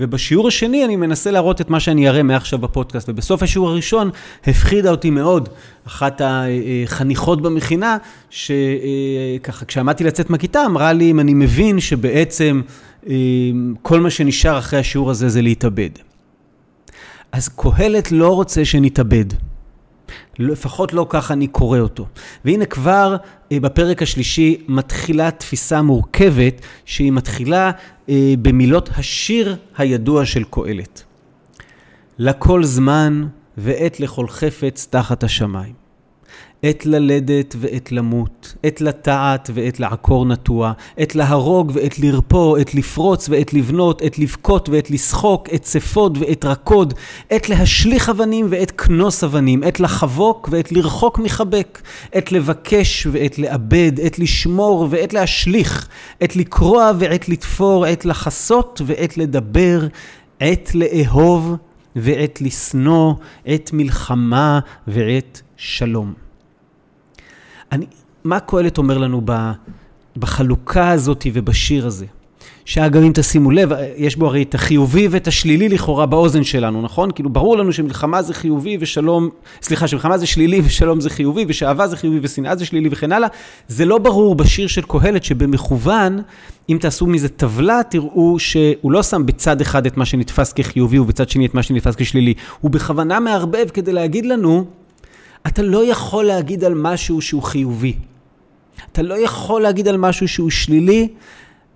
[0.00, 3.08] ובשיעור השני אני מנסה להראות את מה שאני אראה מעכשיו בפודקאסט.
[3.08, 4.10] ובסוף השיעור הראשון
[4.46, 5.48] הפחידה אותי מאוד
[5.86, 7.96] אחת החניכות במכינה,
[8.30, 12.60] שככה כשעמדתי לצאת מהכיתה אמרה לי אם אני מבין שבעצם
[13.08, 13.14] אה,
[13.82, 16.11] כל מה שנשאר אחרי השיעור הזה זה להתאבד.
[17.32, 19.24] אז קהלת לא רוצה שנתאבד.
[20.38, 22.06] לפחות לא ככה אני קורא אותו.
[22.44, 23.16] והנה כבר
[23.52, 27.70] אה, בפרק השלישי מתחילה תפיסה מורכבת, שהיא מתחילה
[28.08, 31.02] אה, במילות השיר הידוע של קהלת.
[32.18, 35.81] לכל זמן ועת לכל חפץ תחת השמיים.
[36.64, 43.28] עת ללדת ועת למות, עת לטעת ועת לעקור נטוע, עת להרוג ועת לרפוא, עת לפרוץ
[43.28, 46.94] ועת לבנות, עת לבכות ועת לשחוק, עת צפוד ועת רקוד,
[47.30, 53.92] עת להשליך אבנים ועת כנוס אבנים, עת לחבוק ועת לרחוק מחבק, עת לבקש ועת לאבד,
[54.02, 55.88] עת לשמור ועת להשליך,
[56.20, 59.86] עת לקרוע ועת לתפור, עת לחסות ועת לדבר,
[60.40, 61.56] עת לאהוב
[61.96, 63.14] ועת לשנוא,
[63.46, 66.21] עת מלחמה ועת שלום.
[67.72, 67.86] אני,
[68.24, 69.20] מה קהלת אומר לנו
[70.16, 72.06] בחלוקה הזאת ובשיר הזה?
[72.64, 77.10] שאגב, אם תשימו לב, יש בו הרי את החיובי ואת השלילי לכאורה באוזן שלנו, נכון?
[77.10, 79.28] כאילו, ברור לנו שמלחמה זה חיובי ושלום,
[79.62, 83.28] סליחה, שמלחמה זה שלילי ושלום זה חיובי, ושאהבה זה חיובי ושנאה זה שלילי וכן הלאה.
[83.68, 86.20] זה לא ברור בשיר של קהלת שבמכוון,
[86.68, 91.28] אם תעשו מזה טבלה, תראו שהוא לא שם בצד אחד את מה שנתפס כחיובי ובצד
[91.28, 92.34] שני את מה שנתפס כשלילי.
[92.60, 94.64] הוא בכוונה מערבב כדי להגיד לנו,
[95.46, 97.94] אתה לא יכול להגיד על משהו שהוא חיובי.
[98.92, 101.08] אתה לא יכול להגיד על משהו שהוא שלילי.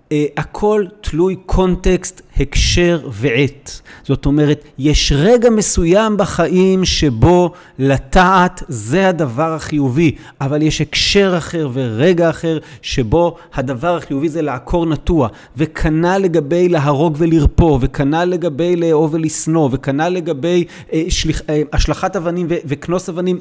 [0.09, 3.81] Uh, הכל תלוי קונטקסט, הקשר ועת.
[4.03, 11.69] זאת אומרת, יש רגע מסוים בחיים שבו לטעת זה הדבר החיובי, אבל יש הקשר אחר
[11.73, 19.13] ורגע אחר שבו הדבר החיובי זה לעקור נטוע, וכנ"ל לגבי להרוג ולרפוא, וכנ"ל לגבי לאהוב
[19.13, 21.43] ולשנוא, וכנ"ל לגבי uh, שליח, uh,
[21.73, 23.39] השלכת אבנים וכנוס אבנים.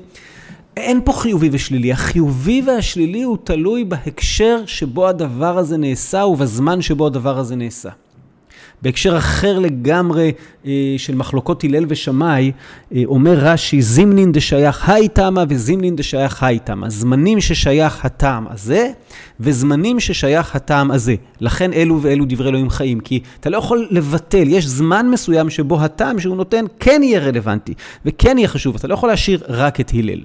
[0.77, 1.93] אין פה חיובי ושלילי.
[1.93, 7.91] החיובי והשלילי הוא תלוי בהקשר שבו הדבר הזה נעשה ובזמן שבו הדבר הזה נעשה.
[8.83, 10.33] בהקשר אחר לגמרי
[10.67, 12.53] אה, של מחלוקות הלל ושמאי,
[12.95, 16.91] אה, אומר רש"י, זימנין דשייך היי תמה וזימנין דשייך היי תמה.
[16.91, 18.91] זמנים ששייך הטעם הזה,
[19.41, 21.15] וזמנים ששייך הטעם הזה.
[21.41, 25.81] לכן אלו ואלו דברי אלוהים חיים, כי אתה לא יכול לבטל, יש זמן מסוים שבו
[25.81, 27.75] הטעם שהוא נותן כן יהיה רלוונטי,
[28.07, 30.21] וכן יהיה חשוב, אתה לא יכול להשאיר רק את הלל.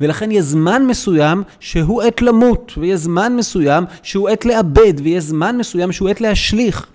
[0.00, 5.58] ולכן יש זמן מסוים שהוא עת למות, ויש זמן מסוים שהוא עת לאבד, ויש זמן
[5.58, 6.86] מסוים שהוא עת להשליך.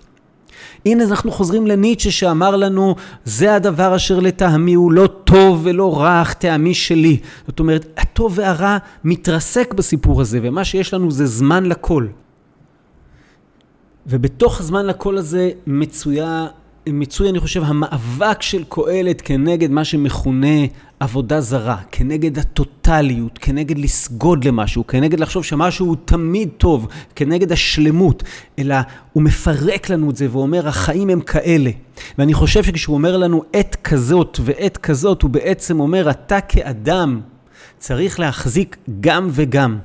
[0.86, 6.22] הנה אנחנו חוזרים לניטשה שאמר לנו, זה הדבר אשר לטעמי הוא לא טוב ולא רע,
[6.22, 7.20] אך טעמי שלי.
[7.46, 12.06] זאת אומרת, הטוב והרע מתרסק בסיפור הזה, ומה שיש לנו זה זמן לכל.
[14.06, 16.46] ובתוך זמן לקול הזה מצויה,
[16.86, 20.66] מצוי, אני חושב, המאבק של קהלת כנגד מה שמכונה
[21.00, 28.22] עבודה זרה, כנגד הטוטליות, כנגד לסגוד למשהו, כנגד לחשוב שמשהו הוא תמיד טוב, כנגד השלמות,
[28.58, 28.76] אלא
[29.12, 31.70] הוא מפרק לנו את זה ואומר, החיים הם כאלה.
[32.18, 37.20] ואני חושב שכשהוא אומר לנו עת כזאת ועת כזאת, הוא בעצם אומר, אתה כאדם
[37.78, 39.78] צריך להחזיק גם וגם.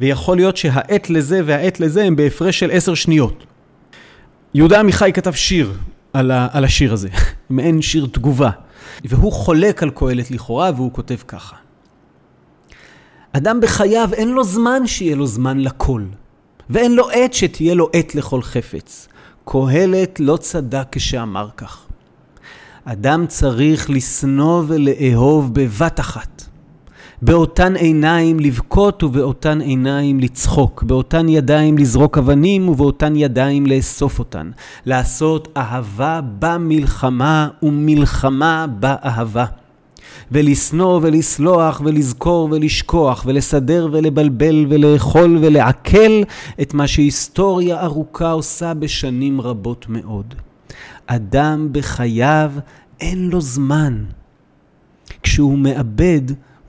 [0.00, 3.44] ויכול להיות שהעת לזה והעת לזה הם בהפרש של עשר שניות.
[4.54, 5.72] יהודה עמיחי כתב שיר
[6.12, 7.08] על, ה, על השיר הזה,
[7.50, 8.50] מעין שיר תגובה.
[9.04, 11.56] והוא חולק על קהלת לכאורה, והוא כותב ככה:
[13.32, 16.02] אדם בחייו אין לו זמן שיהיה לו זמן לכל,
[16.70, 19.08] ואין לו עת שתהיה לו עת לכל חפץ.
[19.44, 21.86] קהלת לא צדק כשאמר כך.
[22.84, 26.41] אדם צריך לשנוא ולאהוב בבת אחת.
[27.22, 34.50] באותן עיניים לבכות ובאותן עיניים לצחוק, באותן ידיים לזרוק אבנים ובאותן ידיים לאסוף אותן,
[34.86, 39.44] לעשות אהבה במלחמה ומלחמה באהבה.
[40.32, 46.22] ולשנוא ולסלוח ולזכור ולשכוח ולסדר ולבלבל ולאכול ולעכל
[46.62, 50.34] את מה שהיסטוריה ארוכה עושה בשנים רבות מאוד.
[51.06, 52.52] אדם בחייו
[53.00, 54.04] אין לו זמן.
[55.22, 56.22] כשהוא מאבד,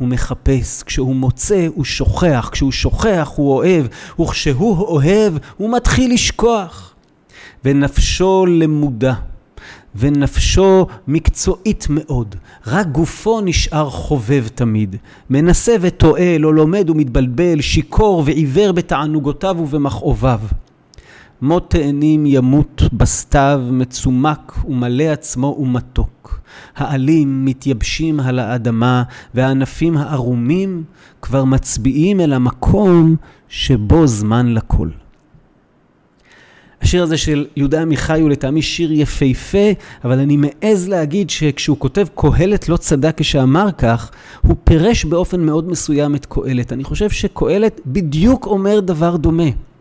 [0.03, 3.85] הוא מחפש, כשהוא מוצא הוא שוכח, כשהוא שוכח הוא אוהב,
[4.21, 6.93] וכשהוא אוהב הוא מתחיל לשכוח.
[7.65, 9.13] ונפשו למודה,
[9.95, 12.35] ונפשו מקצועית מאוד,
[12.67, 14.95] רק גופו נשאר חובב תמיד.
[15.29, 20.39] מנסה וטועה, לא לומד ומתבלבל, שיכור ועיוור בתענוגותיו ובמכאוביו.
[21.43, 26.39] מות תאנים ימות בסתיו, מצומק ומלא עצמו ומתוק.
[26.75, 29.03] העלים מתייבשים על האדמה,
[29.33, 30.83] והענפים הערומים
[31.21, 33.15] כבר מצביעים אל המקום
[33.49, 34.89] שבו זמן לכל.
[36.81, 39.67] השיר הזה של יהודה עמיחי הוא לטעמי שיר יפהפה,
[40.05, 45.69] אבל אני מעז להגיד שכשהוא כותב קהלת לא צדק כשאמר כך, הוא פירש באופן מאוד
[45.69, 46.73] מסוים את קהלת.
[46.73, 49.72] אני חושב שקהלת בדיוק אומר דבר דומה.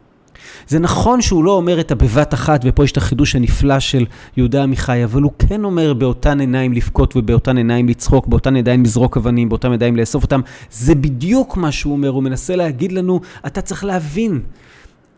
[0.68, 4.04] זה נכון שהוא לא אומר את הבבת אחת, ופה יש את החידוש הנפלא של
[4.36, 9.16] יהודה עמיחי, אבל הוא כן אומר באותן עיניים לבכות ובאותן עיניים לצחוק, באותן ידיים לזרוק
[9.16, 10.40] אבנים, באותן ידיים לאסוף אותם.
[10.70, 14.40] זה בדיוק מה שהוא אומר, הוא מנסה להגיד לנו, אתה צריך להבין.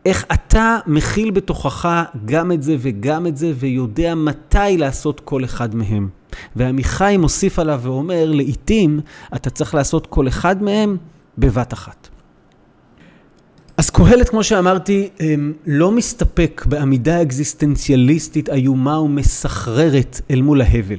[0.07, 1.89] איך אתה מכיל בתוכך
[2.25, 6.09] גם את זה וגם את זה, ויודע מתי לעשות כל אחד מהם.
[6.57, 9.01] ועמיחי מוסיף עליו ואומר, לעתים
[9.35, 10.97] אתה צריך לעשות כל אחד מהם
[11.39, 12.09] בבת אחת.
[13.77, 20.99] אז קהלת, כמו שאמרתי, אמ, לא מסתפק בעמידה אקזיסטנציאליסטית איומה ומסחררת אל מול ההבל.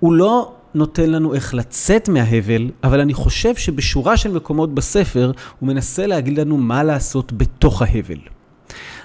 [0.00, 5.66] הוא לא נותן לנו איך לצאת מההבל, אבל אני חושב שבשורה של מקומות בספר הוא
[5.66, 8.18] מנסה להגיד לנו מה לעשות בתוך ההבל.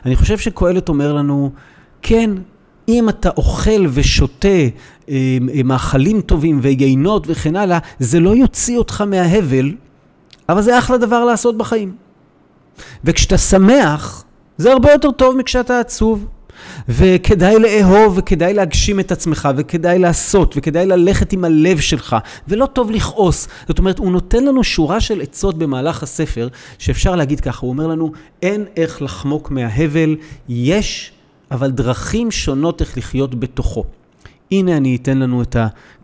[0.06, 1.52] אני חושב שקהלת אומר לנו,
[2.02, 2.30] כן,
[2.88, 4.48] אם אתה אוכל ושותה
[5.10, 5.16] אמ,
[5.66, 9.72] מאכלים טובים ויינות וכן הלאה, זה לא יוציא אותך מההבל,
[10.50, 12.01] אבל זה אחלה דבר לעשות בחיים.
[13.04, 14.24] וכשאתה שמח,
[14.58, 16.28] זה הרבה יותר טוב מכשאתה עצוב.
[16.90, 22.16] וכדאי לאהוב, וכדאי להגשים את עצמך, וכדאי לעשות, וכדאי ללכת עם הלב שלך,
[22.48, 23.48] ולא טוב לכעוס.
[23.68, 27.88] זאת אומרת, הוא נותן לנו שורה של עצות במהלך הספר, שאפשר להגיד ככה, הוא אומר
[27.88, 30.16] לנו, אין איך לחמוק מההבל,
[30.50, 31.12] יש,
[31.52, 33.84] אבל דרכים שונות איך לחיות בתוכו.
[34.52, 35.56] הנה אני אתן לנו את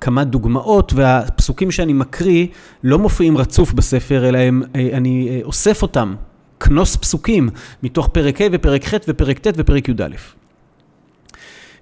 [0.01, 2.47] כמה דוגמאות, והפסוקים שאני מקריא
[2.83, 6.15] לא מופיעים רצוף בספר, אלא הם, אה, אני אה, אוסף אותם
[6.59, 7.49] כנוס פסוקים
[7.83, 10.07] מתוך פרק ה' ופרק ח' ופרק ט' ופרק י"א.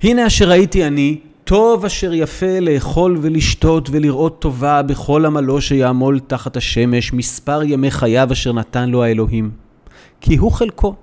[0.04, 6.58] הנה אשר ראיתי אני, טוב אשר יפה לאכול ולשתות ולראות טובה בכל עמלו שיעמול תחת
[6.58, 9.52] השמש, מספר ימי חייו אשר נתן לו האלוהים.
[10.22, 10.96] כי הוא חלקו.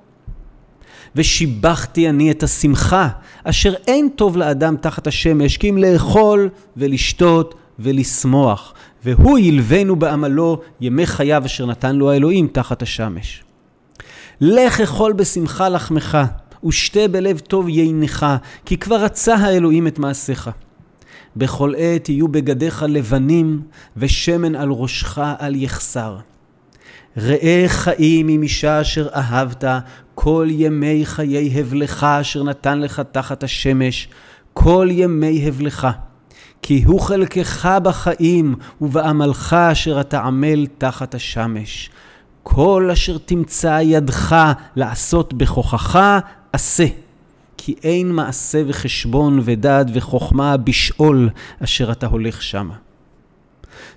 [1.16, 3.08] ושיבחתי אני את השמחה,
[3.44, 11.06] אשר אין טוב לאדם תחת השמש, כי אם לאכול ולשתות ולשמוח, והוא ילוונו בעמלו ימי
[11.06, 13.42] חייו אשר נתן לו האלוהים תחת השמש.
[14.44, 16.18] לך אכול בשמחה לחמך,
[16.64, 18.26] ושתה בלב טוב יינך,
[18.64, 20.50] כי כבר רצה האלוהים את מעשיך.
[21.36, 23.62] בכל עת יהיו בגדיך לבנים,
[23.96, 26.16] ושמן על ראשך אל יחסר.
[27.16, 29.64] ראה חיים עם אישה אשר אהבת,
[30.14, 34.08] כל ימי חיי הבלך אשר נתן לך תחת השמש,
[34.52, 35.88] כל ימי הבלך.
[36.62, 41.90] כי הוא חלקך בחיים, ובעמלך אשר אתה עמל תחת השמש.
[42.42, 44.36] כל אשר תמצא ידך
[44.76, 45.98] לעשות בכוחך,
[46.52, 46.86] עשה.
[47.56, 51.28] כי אין מעשה וחשבון ודעת וחוכמה בשאול
[51.64, 52.74] אשר אתה הולך שמה.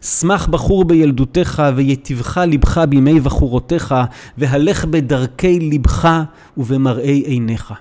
[0.01, 3.95] שמח בחור בילדותך ויטיבך לבך בימי בחורותיך,
[4.37, 6.23] והלך בדרכי לבך
[6.57, 7.73] ובמראי עיניך.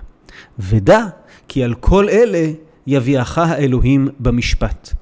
[0.59, 1.05] ודע
[1.47, 2.51] כי על כל אלה
[2.87, 4.93] יביאך האלוהים במשפט.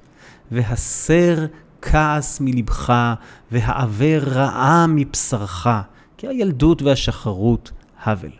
[0.52, 1.46] והסר
[1.84, 2.92] כעס מלבך,
[3.52, 5.66] והעבר רעה מבשרך,
[6.16, 7.70] כי הילדות והשחרות
[8.04, 8.30] הבל.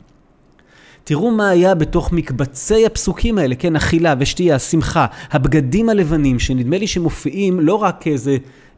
[1.05, 6.87] תראו מה היה בתוך מקבצי הפסוקים האלה, כן, אכילה ושתייה, שמחה, הבגדים הלבנים, שנדמה לי
[6.87, 8.37] שמופיעים לא רק כאיזה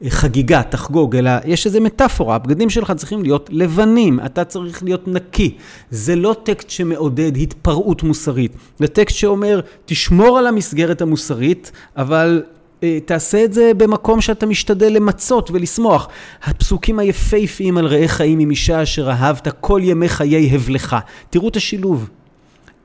[0.09, 5.57] חגיגה, תחגוג, אלא יש איזה מטאפורה, הבגדים שלך צריכים להיות לבנים, אתה צריך להיות נקי.
[5.91, 12.56] זה לא טקסט שמעודד התפרעות מוסרית, זה טקסט שאומר, תשמור על המסגרת המוסרית, אבל אה,
[13.05, 16.09] תעשה את זה במקום שאתה משתדל למצות ולשמוח.
[16.45, 20.97] הפסוקים היפהפיים על רעי חיים עם אישה אשר אהבת כל ימי חיי הבלך.
[21.31, 22.09] תראו את השילוב.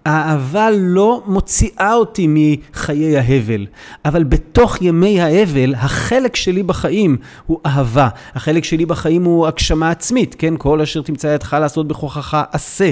[0.06, 3.66] האהבה לא מוציאה אותי מחיי ההבל,
[4.06, 8.08] אבל בתוך ימי ההבל, החלק שלי בחיים הוא אהבה.
[8.36, 10.54] החלק שלי בחיים הוא הגשמה עצמית, כן?
[10.58, 12.92] כל אשר תמצא ידך לעשות בכוחך, עשה.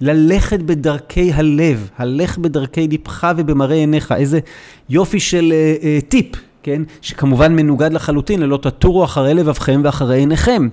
[0.00, 4.12] ללכת בדרכי הלב, הלך בדרכי ליבך ובמראה עיניך.
[4.12, 4.40] איזה
[4.88, 6.26] יופי של uh, uh, טיפ,
[6.62, 6.82] כן?
[7.00, 10.68] שכמובן מנוגד לחלוטין, ללא תטורו אחרי לבבכם ואחרי עיניכם.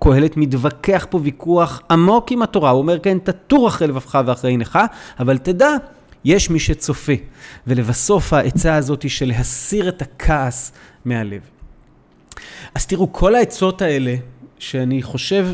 [0.00, 4.78] קהלת מתווכח פה ויכוח עמוק עם התורה, הוא אומר כן, תטור אחרי לבבך ואחרי עיניך,
[5.18, 5.70] אבל תדע,
[6.24, 7.12] יש מי שצופה.
[7.66, 10.72] ולבסוף העצה הזאת היא של להסיר את הכעס
[11.04, 11.40] מהלב.
[12.74, 14.14] אז תראו, כל העצות האלה,
[14.58, 15.46] שאני חושב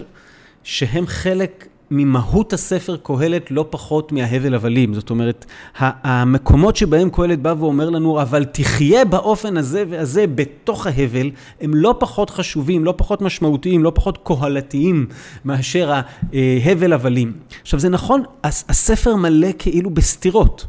[0.65, 4.95] שהם חלק ממהות הספר קהלת לא פחות מההבל הבלים.
[4.95, 5.47] זאת אומרת,
[5.79, 11.95] המקומות שבהם קהלת בא ואומר לנו, אבל תחיה באופן הזה והזה בתוך ההבל, הם לא
[11.99, 15.07] פחות חשובים, לא פחות משמעותיים, לא פחות קהלתיים
[15.45, 15.93] מאשר
[16.33, 17.33] ההבל הבלים.
[17.63, 20.67] עכשיו זה נכון, הספר מלא כאילו בסתירות.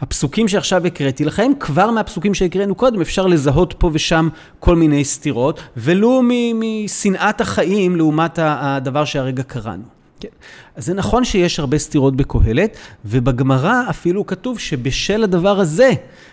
[0.00, 5.60] הפסוקים שעכשיו הקראתי לכם, כבר מהפסוקים שהקראנו קודם, אפשר לזהות פה ושם כל מיני סתירות,
[5.76, 6.22] ולו
[6.54, 9.97] משנאת החיים לעומת הדבר שהרגע קראנו.
[10.20, 10.28] כן.
[10.76, 15.90] אז זה נכון שיש הרבה סתירות בקהלת, ובגמרא אפילו כתוב שבשל הדבר הזה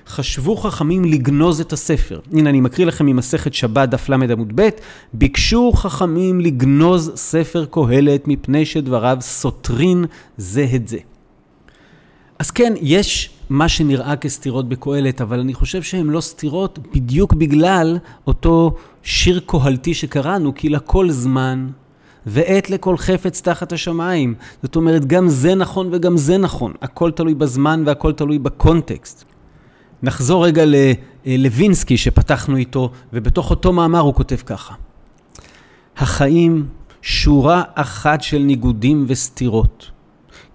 [0.07, 2.19] חשבו חכמים לגנוז את הספר.
[2.33, 4.69] הנה, אני מקריא לכם ממסכת שבת, דף ל עמוד ב',
[5.13, 10.05] ביקשו חכמים לגנוז ספר קהלת מפני שדבריו סותרין
[10.37, 10.97] זה את זה.
[12.39, 17.97] אז כן, יש מה שנראה כסתירות בקהלת, אבל אני חושב שהן לא סתירות בדיוק בגלל
[18.27, 21.67] אותו שיר קהלתי שקראנו, כי לכל זמן
[22.25, 24.35] ועת לכל חפץ תחת השמיים.
[24.63, 26.73] זאת אומרת, גם זה נכון וגם זה נכון.
[26.81, 29.25] הכל תלוי בזמן והכל תלוי בקונטקסט.
[30.03, 30.63] נחזור רגע
[31.25, 34.73] ללווינסקי שפתחנו איתו, ובתוך אותו מאמר הוא כותב ככה:
[35.97, 36.65] החיים
[37.01, 39.91] שורה אחת של ניגודים וסתירות.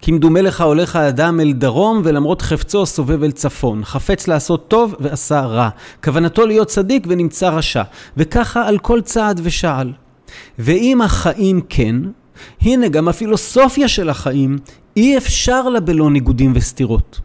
[0.01, 3.85] כמדומה לך הולך האדם אל דרום, ולמרות חפצו סובב אל צפון.
[3.85, 5.69] חפץ לעשות טוב ועשה רע.
[6.03, 7.83] כוונתו להיות צדיק ונמצא רשע.
[8.17, 9.93] וככה על כל צעד ושעל.
[10.59, 11.95] ואם החיים כן,
[12.61, 14.57] הנה גם הפילוסופיה של החיים,
[14.97, 17.19] אי אפשר לה בלא ניגודים וסתירות.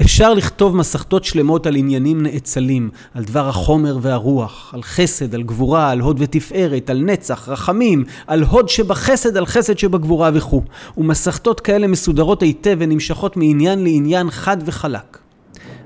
[0.00, 5.90] אפשר לכתוב מסכתות שלמות על עניינים נאצלים, על דבר החומר והרוח, על חסד, על גבורה,
[5.90, 10.62] על הוד ותפארת, על נצח, רחמים, על הוד שבחסד, על חסד שבגבורה וכו'.
[10.96, 15.18] ומסכתות כאלה מסודרות היטב ונמשכות מעניין לעניין חד וחלק.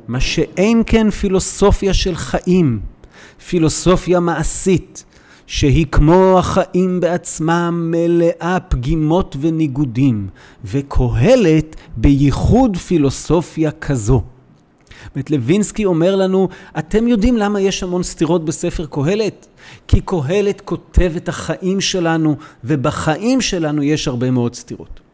[0.08, 2.80] מה שאין כן פילוסופיה של חיים,
[3.48, 5.04] פילוסופיה מעשית,
[5.46, 10.28] שהיא כמו החיים בעצמם מלאה פגימות וניגודים,
[10.64, 14.22] וקהלת בייחוד פילוסופיה כזו.
[15.16, 19.46] זאת לוינסקי אומר לנו, אתם יודעים למה יש המון סתירות בספר קהלת?
[19.88, 25.05] כי קהלת כותב את החיים שלנו, ובחיים שלנו יש הרבה מאוד סתירות.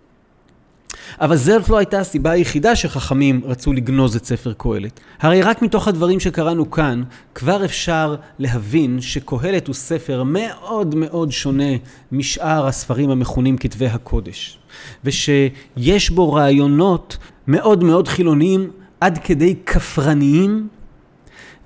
[1.21, 5.01] אבל זאת לא הייתה הסיבה היחידה שחכמים רצו לגנוז את ספר קהלת.
[5.21, 7.03] הרי רק מתוך הדברים שקראנו כאן,
[7.35, 11.73] כבר אפשר להבין שקהלת הוא ספר מאוד מאוד שונה
[12.13, 14.59] משאר הספרים המכונים כתבי הקודש.
[15.05, 20.69] ושיש בו רעיונות מאוד מאוד חילוניים עד כדי כפרניים,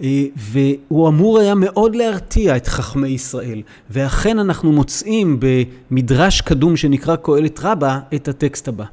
[0.03, 3.62] אה, והוא אמור היה מאוד להרתיע את חכמי ישראל.
[3.91, 8.85] ואכן אנחנו מוצאים במדרש קדום שנקרא קהלת רבה את הטקסט הבא.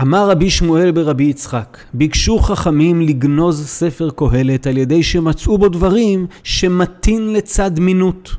[0.00, 6.26] אמר רבי שמואל ברבי יצחק, ביקשו חכמים לגנוז ספר קהלת על ידי שמצאו בו דברים
[6.42, 8.30] שמתין לצד מינות.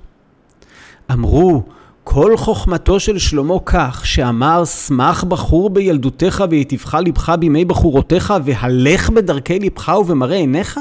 [1.12, 1.64] אמרו,
[2.04, 9.60] כל חוכמתו של שלמה כך, שאמר, שמח בחור בילדותך ויטיבך לבך בימי בחורותיך, והלך בדרכי
[9.60, 10.80] לבך ובמראה עיניך?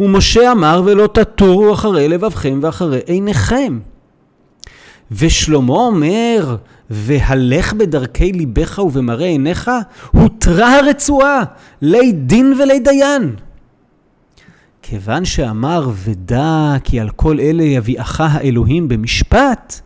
[0.00, 3.78] ומשה אמר, ולא תטורו אחרי לבבכם ואחרי עיניכם.
[5.10, 6.56] ושלמה אומר,
[6.92, 9.70] והלך בדרכי ליבך ובמראה עיניך,
[10.10, 11.42] הותרה הרצועה,
[11.82, 13.36] לי דין ולי דיין.
[14.82, 19.80] כיוון שאמר ודע כי על כל אלה יביאך האלוהים במשפט,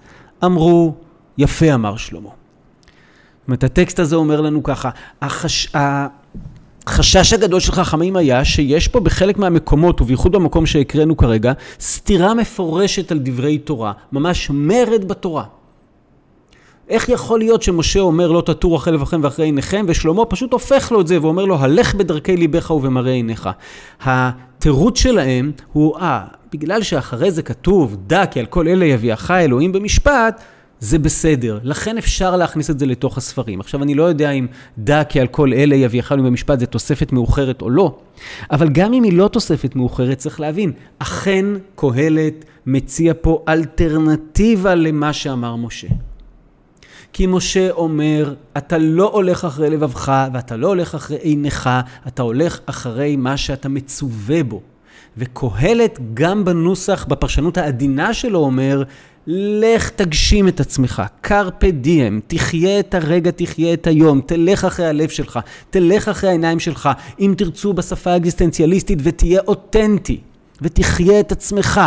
[0.45, 0.95] אמרו,
[1.39, 2.29] יפה אמר שלמה.
[2.29, 4.91] זאת אומרת, הטקסט הזה אומר לנו ככה,
[5.23, 5.69] החש...
[6.87, 13.13] החשש הגדול של חכמים היה שיש פה בחלק מהמקומות, ובייחוד במקום שהקראנו כרגע, סתירה מפורשת
[13.13, 15.45] על דברי תורה, ממש מרד בתורה.
[16.89, 21.01] איך יכול להיות שמשה אומר לא תטורו אחרי לבכם ואחרי עיניכם, ושלמה פשוט הופך לו
[21.01, 23.49] את זה ואומר לו, הלך בדרכי ליבך ובמראה עיניך.
[24.01, 29.73] התירוץ שלהם הוא, אה, בגלל שאחרי זה כתוב, דע כי על כל אלה יביאך אלוהים
[29.73, 30.43] במשפט,
[30.81, 31.59] זה בסדר.
[31.63, 33.61] לכן אפשר להכניס את זה לתוך הספרים.
[33.61, 34.47] עכשיו, אני לא יודע אם
[34.79, 37.99] דע כי על כל אלה יביאך אלוהים במשפט זה תוספת מאוחרת או לא,
[38.51, 45.13] אבל גם אם היא לא תוספת מאוחרת, צריך להבין, אכן קהלת מציע פה אלטרנטיבה למה
[45.13, 45.89] שאמר משה.
[47.17, 51.71] כי משה אומר, אתה לא הולך אחרי לבבך ואתה לא הולך אחרי עיניך,
[52.07, 54.61] אתה הולך אחרי מה שאתה מצווה בו.
[55.17, 58.83] וקהלת גם בנוסח, בפרשנות העדינה שלו אומר,
[59.27, 65.09] לך תגשים את עצמך, קרפה דיאם, תחיה את הרגע, תחיה את היום, תלך אחרי הלב
[65.09, 65.39] שלך,
[65.71, 66.89] תלך אחרי העיניים שלך,
[67.21, 70.21] אם תרצו בשפה האקזיסטנציאליסטית ותהיה אותנטי.
[70.63, 71.81] ותחיה את עצמך.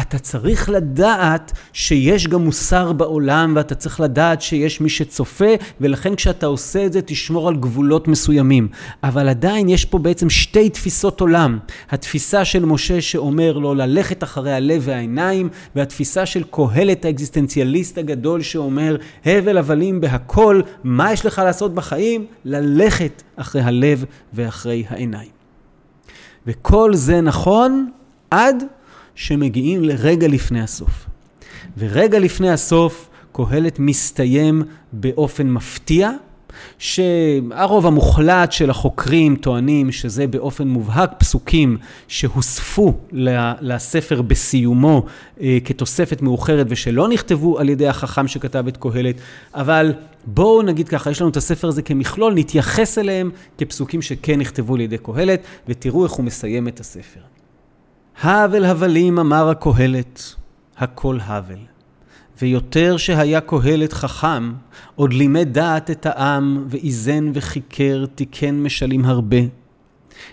[0.00, 6.46] אתה צריך לדעת שיש גם מוסר בעולם, ואתה צריך לדעת שיש מי שצופה, ולכן כשאתה
[6.46, 8.68] עושה את זה, תשמור על גבולות מסוימים.
[9.02, 11.58] אבל עדיין יש פה בעצם שתי תפיסות עולם.
[11.90, 18.96] התפיסה של משה שאומר לו ללכת אחרי הלב והעיניים, והתפיסה של קהלת האקזיסטנציאליסט הגדול שאומר,
[19.26, 22.26] הבל הבלים בהכל, מה יש לך לעשות בחיים?
[22.44, 25.36] ללכת אחרי הלב ואחרי העיניים.
[26.46, 27.90] וכל זה נכון
[28.30, 28.64] עד
[29.14, 31.06] שמגיעים לרגע לפני הסוף.
[31.78, 34.62] ורגע לפני הסוף קהלת מסתיים
[34.92, 36.10] באופן מפתיע,
[36.78, 41.76] שהרוב המוחלט של החוקרים טוענים שזה באופן מובהק פסוקים
[42.08, 42.94] שהוספו
[43.60, 45.06] לספר בסיומו
[45.40, 49.16] אה, כתוספת מאוחרת ושלא נכתבו על ידי החכם שכתב את קהלת,
[49.54, 49.92] אבל
[50.26, 54.80] בואו נגיד ככה, יש לנו את הספר הזה כמכלול, נתייחס אליהם כפסוקים שכן נכתבו על
[54.80, 57.35] ידי קהלת, ותראו איך הוא מסיים את הספר.
[58.22, 60.34] הבל הבלים אמר הקהלת,
[60.78, 61.58] הכל הבל.
[62.42, 64.52] ויותר שהיה קהלת חכם,
[64.94, 69.36] עוד לימד דעת את העם, ואיזן וחיקר, תיקן משלים הרבה.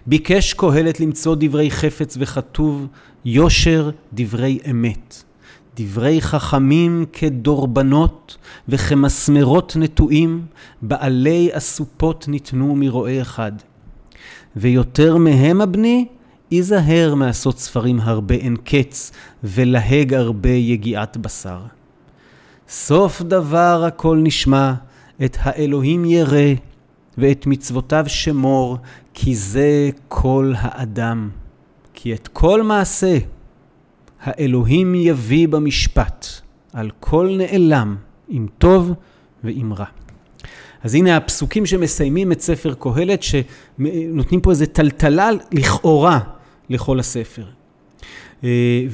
[0.07, 2.87] ביקש קהלת למצוא דברי חפץ וכתוב,
[3.25, 5.23] יושר דברי אמת.
[5.77, 10.45] דברי חכמים כדורבנות וכמסמרות נטועים,
[10.81, 13.51] בעלי אסופות ניתנו מרועה אחד.
[14.55, 16.07] ויותר מהם הבני,
[16.53, 19.11] היזהר מעשות ספרים הרבה אין קץ,
[19.43, 21.59] ולהג הרבה יגיעת בשר.
[22.69, 24.73] סוף דבר הכל נשמע,
[25.25, 26.53] את האלוהים ירא,
[27.17, 28.77] ואת מצוותיו שמור,
[29.13, 31.29] כי זה כל האדם.
[31.93, 33.17] כי את כל מעשה
[34.21, 36.27] האלוהים יביא במשפט,
[36.73, 37.95] על כל נעלם,
[38.29, 38.91] אם טוב
[39.43, 39.85] ואם רע.
[40.83, 46.19] אז הנה הפסוקים שמסיימים את ספר קהלת, שנותנים פה איזה טלטלה לכאורה
[46.69, 47.43] לכל הספר.
[48.43, 48.85] אה,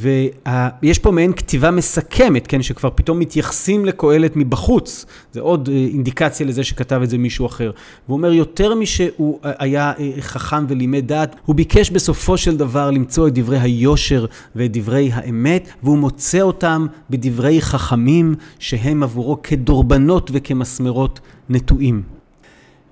[0.82, 5.06] ויש פה מעין כתיבה מסכמת, כן, שכבר פתאום מתייחסים לקהלת מבחוץ.
[5.32, 7.72] זה עוד אה, אינדיקציה לזה שכתב את זה מישהו אחר.
[8.08, 13.28] והוא אומר, יותר משהוא היה אה, חכם ולימד דעת, הוא ביקש בסופו של דבר למצוא
[13.28, 21.20] את דברי היושר ואת דברי האמת, והוא מוצא אותם בדברי חכמים שהם עבורו כדורבנות וכמסמרות
[21.50, 22.19] נטועים.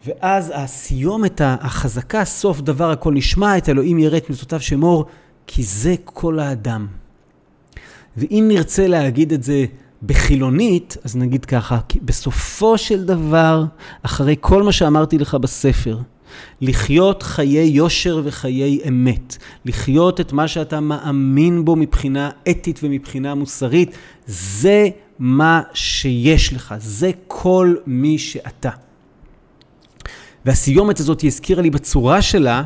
[0.08, 5.06] ואז הסיומת החזקה, סוף דבר הכל נשמע, את אלוהים ירא את מצוותיו שמור,
[5.48, 6.88] כי זה כל האדם.
[8.18, 9.66] ואם נרצה להגיד את זה
[10.04, 13.66] בחילונית, אז נגיד ככה, כי בסופו של דבר,
[14.02, 15.98] אחרי כל מה שאמרתי לך בספר,
[16.62, 23.98] לחיות חיי יושר וחיי אמת, לחיות את מה שאתה מאמין בו מבחינה אתית ומבחינה מוסרית,
[24.28, 24.88] זה
[25.20, 28.87] מה שיש לך, זה כל מי שאתה.
[30.48, 32.64] והסיומת הזאת הזכירה לי בצורה שלה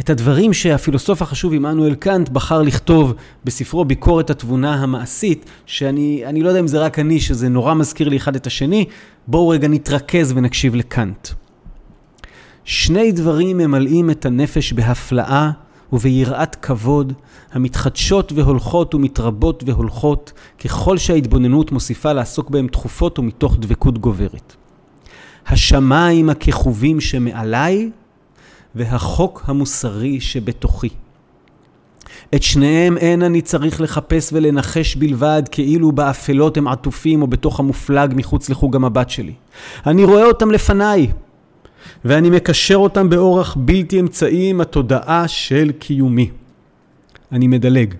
[0.00, 3.14] את הדברים שהפילוסוף החשוב עמנואל קאנט בחר לכתוב
[3.44, 8.16] בספרו ביקורת התבונה המעשית, שאני לא יודע אם זה רק אני, שזה נורא מזכיר לי
[8.16, 8.84] אחד את השני,
[9.26, 11.28] בואו רגע נתרכז ונקשיב לקאנט.
[12.64, 15.50] שני דברים ממלאים את הנפש בהפלאה
[15.92, 17.12] וביראת כבוד,
[17.52, 20.32] המתחדשות והולכות ומתרבות והולכות,
[20.64, 24.56] ככל שההתבוננות מוסיפה לעסוק בהם תכופות ומתוך דבקות גוברת.
[25.46, 27.90] השמיים הככובים שמעליי
[28.74, 30.88] והחוק המוסרי שבתוכי.
[32.34, 38.12] את שניהם אין אני צריך לחפש ולנחש בלבד, כאילו באפלות הם עטופים או בתוך המופלג
[38.16, 39.32] מחוץ לחוג המבט שלי.
[39.86, 41.06] אני רואה אותם לפניי,
[42.04, 46.30] ואני מקשר אותם באורח בלתי אמצעי עם התודעה של קיומי.
[47.32, 47.94] אני מדלג.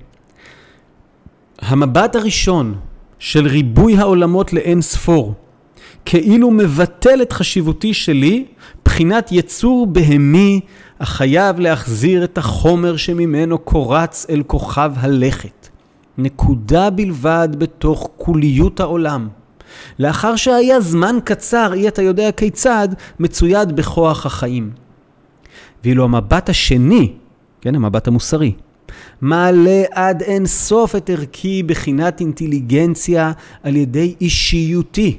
[1.59, 2.74] המבט הראשון
[3.18, 5.34] של ריבוי העולמות לאין ספור,
[6.05, 8.45] כאילו מבטל את חשיבותי שלי,
[8.85, 10.61] בחינת יצור בהמי
[11.01, 15.69] החייב להחזיר את החומר שממנו קורץ אל כוכב הלכת.
[16.19, 19.29] נקודה בלבד בתוך כוליות העולם.
[19.99, 22.89] לאחר שהיה זמן קצר, אי אתה יודע כיצד,
[23.21, 24.71] מצויד בכוח החיים.
[25.85, 27.13] ואילו המבט השני,
[27.61, 28.53] כן, המבט המוסרי,
[29.21, 33.33] מעלה עד אין סוף את ערכי בחינת אינטליגנציה
[33.63, 35.17] על ידי אישיותי,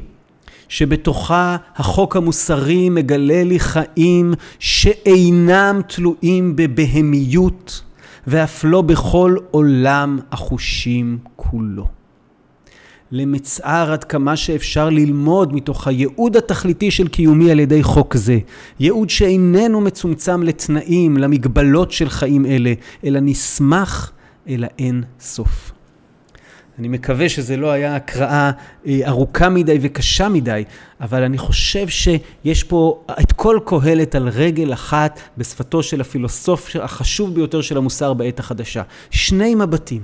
[0.69, 7.81] שבתוכה החוק המוסרי מגלה לי חיים שאינם תלויים בבהמיות,
[8.27, 11.87] ואף לא בכל עולם החושים כולו.
[13.11, 18.39] למצער עד כמה שאפשר ללמוד מתוך הייעוד התכליתי של קיומי על ידי חוק זה.
[18.79, 24.11] ייעוד שאיננו מצומצם לתנאים, למגבלות של חיים אלה, אלא נסמך
[24.49, 25.71] אל האין סוף.
[26.79, 28.51] אני מקווה שזה לא היה הקראה
[28.87, 30.63] אה, ארוכה מדי וקשה מדי,
[31.01, 37.35] אבל אני חושב שיש פה את כל קהלת על רגל אחת בשפתו של הפילוסוף החשוב
[37.35, 38.81] ביותר של המוסר בעת החדשה.
[39.09, 40.01] שני מבטים.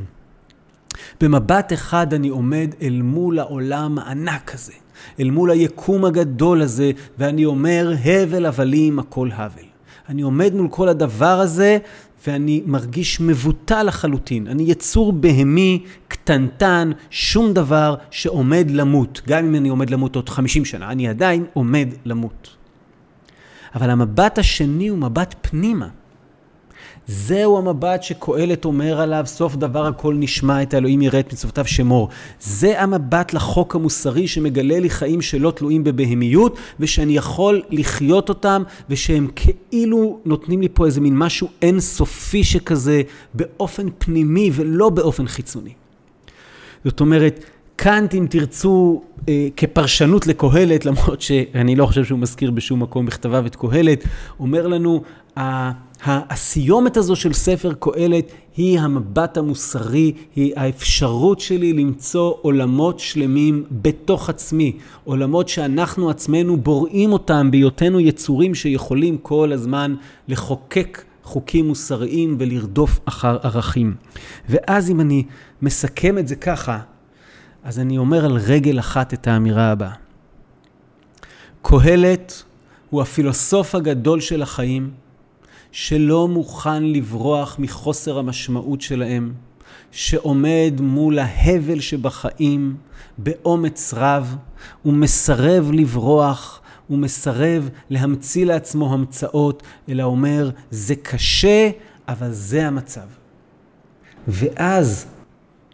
[1.22, 4.74] במבט אחד אני עומד אל מול העולם הענק הזה,
[5.20, 9.64] אל מול היקום הגדול הזה, ואני אומר, הבל הבלים הכל הבל.
[10.10, 11.78] אני עומד מול כל הדבר הזה,
[12.28, 14.48] ואני מרגיש מבוטל לחלוטין.
[14.48, 19.22] אני יצור בהמי, קטנטן, שום דבר שעומד למות.
[19.28, 22.56] גם אם אני עומד למות עוד 50 שנה, אני עדיין עומד למות.
[23.76, 25.88] אבל המבט השני הוא מבט פנימה.
[27.08, 32.10] זהו המבט שקהלת אומר עליו, סוף דבר הכל נשמע את האלוהים יראה את מצוותיו שמור.
[32.42, 39.28] זה המבט לחוק המוסרי שמגלה לי חיים שלא תלויים בבהמיות, ושאני יכול לחיות אותם, ושהם
[39.36, 43.02] כאילו נותנים לי פה איזה מין משהו אינסופי שכזה,
[43.34, 45.74] באופן פנימי ולא באופן חיצוני.
[46.86, 47.46] זאת אומרת,
[47.76, 53.46] קאנט, אם תרצו, אה, כפרשנות לקהלת, למרות שאני לא חושב שהוא מזכיר בשום מקום בכתביו
[53.46, 54.04] את קהלת,
[54.40, 55.02] אומר לנו,
[56.06, 64.30] הסיומת הזו של ספר קהלת היא המבט המוסרי, היא האפשרות שלי למצוא עולמות שלמים בתוך
[64.30, 69.96] עצמי, עולמות שאנחנו עצמנו בוראים אותם בהיותנו יצורים שיכולים כל הזמן
[70.28, 73.96] לחוקק חוקים מוסריים ולרדוף אחר ערכים.
[74.50, 75.24] ואז אם אני
[75.62, 76.80] מסכם את זה ככה,
[77.64, 79.94] אז אני אומר על רגל אחת את האמירה הבאה.
[81.62, 82.44] קהלת
[82.90, 84.92] הוא הפילוסוף הגדול של החיים,
[85.72, 89.34] שלא מוכן לברוח מחוסר המשמעות שלהם,
[89.92, 92.76] שעומד מול ההבל שבחיים
[93.18, 94.36] באומץ רב,
[94.86, 101.70] ומסרב לברוח, ומסרב להמציא לעצמו המצאות, אלא אומר, זה קשה,
[102.08, 103.08] אבל זה המצב.
[104.28, 105.06] ואז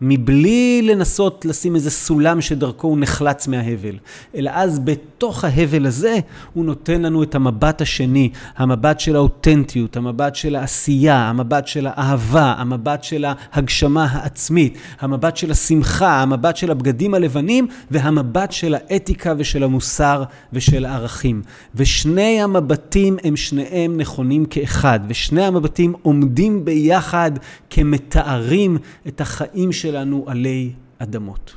[0.02, 3.96] מבלי לנסות לשים איזה סולם שדרכו הוא נחלץ מההבל,
[4.36, 6.20] אלא אז בתוך ההבל הזה
[6.54, 12.56] הוא נותן לנו את המבט השני, המבט של האותנטיות, המבט של העשייה, המבט של האהבה,
[12.58, 19.64] המבט של ההגשמה העצמית, המבט של השמחה, המבט של הבגדים הלבנים והמבט של האתיקה ושל
[19.64, 20.24] המוסר
[20.54, 21.42] ושל הערכים.
[21.76, 27.32] ושני המבטים הם שניהם נכונים כאחד, ושני המבטים עומדים ביחד
[27.70, 28.78] כמתארים
[29.08, 31.56] את החיים של שלנו עלי אדמות.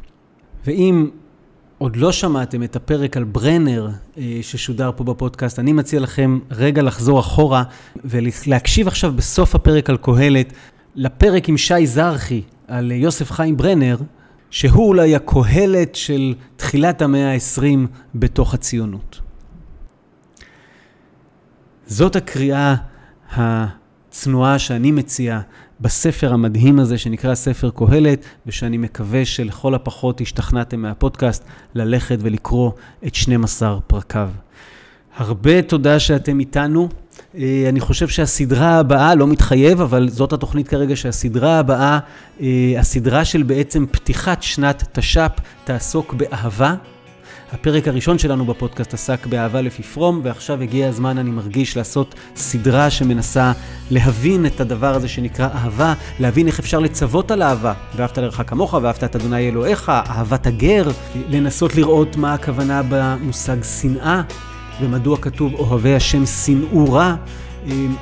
[0.66, 1.10] ואם
[1.78, 6.82] עוד לא שמעתם את הפרק על ברנר אה, ששודר פה בפודקאסט, אני מציע לכם רגע
[6.82, 7.62] לחזור אחורה
[8.04, 10.52] ולהקשיב עכשיו בסוף הפרק על קהלת,
[10.94, 13.96] לפרק עם שי זרחי על יוסף חיים ברנר,
[14.50, 19.20] שהוא אולי הקהלת של תחילת המאה ה-20 בתוך הציונות.
[21.86, 22.74] זאת הקריאה
[23.32, 25.40] הצנועה שאני מציע
[25.80, 32.70] בספר המדהים הזה שנקרא ספר קהלת, ושאני מקווה שלכל הפחות השתכנעתם מהפודקאסט ללכת ולקרוא
[33.06, 34.30] את 12 פרקיו.
[35.16, 36.88] הרבה תודה שאתם איתנו.
[37.38, 41.98] אה, אני חושב שהסדרה הבאה, לא מתחייב, אבל זאת התוכנית כרגע, שהסדרה הבאה,
[42.40, 45.32] אה, הסדרה של בעצם פתיחת שנת תש"פ,
[45.64, 46.74] תעסוק באהבה.
[47.52, 52.90] הפרק הראשון שלנו בפודקאסט עסק באהבה לפי פרום, ועכשיו הגיע הזמן, אני מרגיש, לעשות סדרה
[52.90, 53.52] שמנסה
[53.90, 58.72] להבין את הדבר הזה שנקרא אהבה, להבין איך אפשר לצוות על אהבה, ואהבת לרעך כמוך,
[58.72, 60.90] ואהבת את אדוני אלוהיך, אהבת הגר,
[61.30, 64.22] לנסות לראות מה הכוונה במושג שנאה,
[64.80, 67.14] ומדוע כתוב אוהבי השם שנאו רע.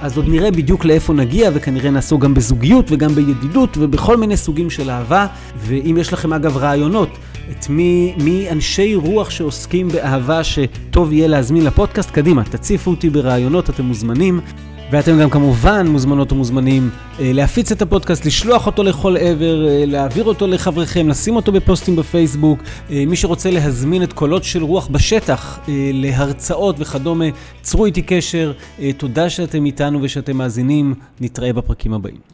[0.01, 4.71] אז עוד נראה בדיוק לאיפה נגיע, וכנראה נעסוק גם בזוגיות וגם בידידות ובכל מיני סוגים
[4.71, 5.27] של אהבה.
[5.59, 7.09] ואם יש לכם אגב רעיונות,
[7.51, 13.71] את מי, מי אנשי רוח שעוסקים באהבה שטוב יהיה להזמין לפודקאסט, קדימה, תציפו אותי ברעיונות,
[13.71, 14.41] אתם מוזמנים.
[14.91, 16.91] ואתם גם כמובן מוזמנות ומוזמנים
[17.21, 21.97] אה, להפיץ את הפודקאסט, לשלוח אותו לכל עבר, אה, להעביר אותו לחבריכם, לשים אותו בפוסטים
[21.97, 22.59] בפייסבוק.
[22.91, 25.59] אה, מי שרוצה להזמין את קולות של רוח בשטח
[25.93, 27.25] להרצאות וכדומה,
[27.63, 28.53] צרו איתי קשר.
[28.97, 32.19] תודה שאתם איתנו ושאתם מאזינים, נתראה בפרקים הבאים.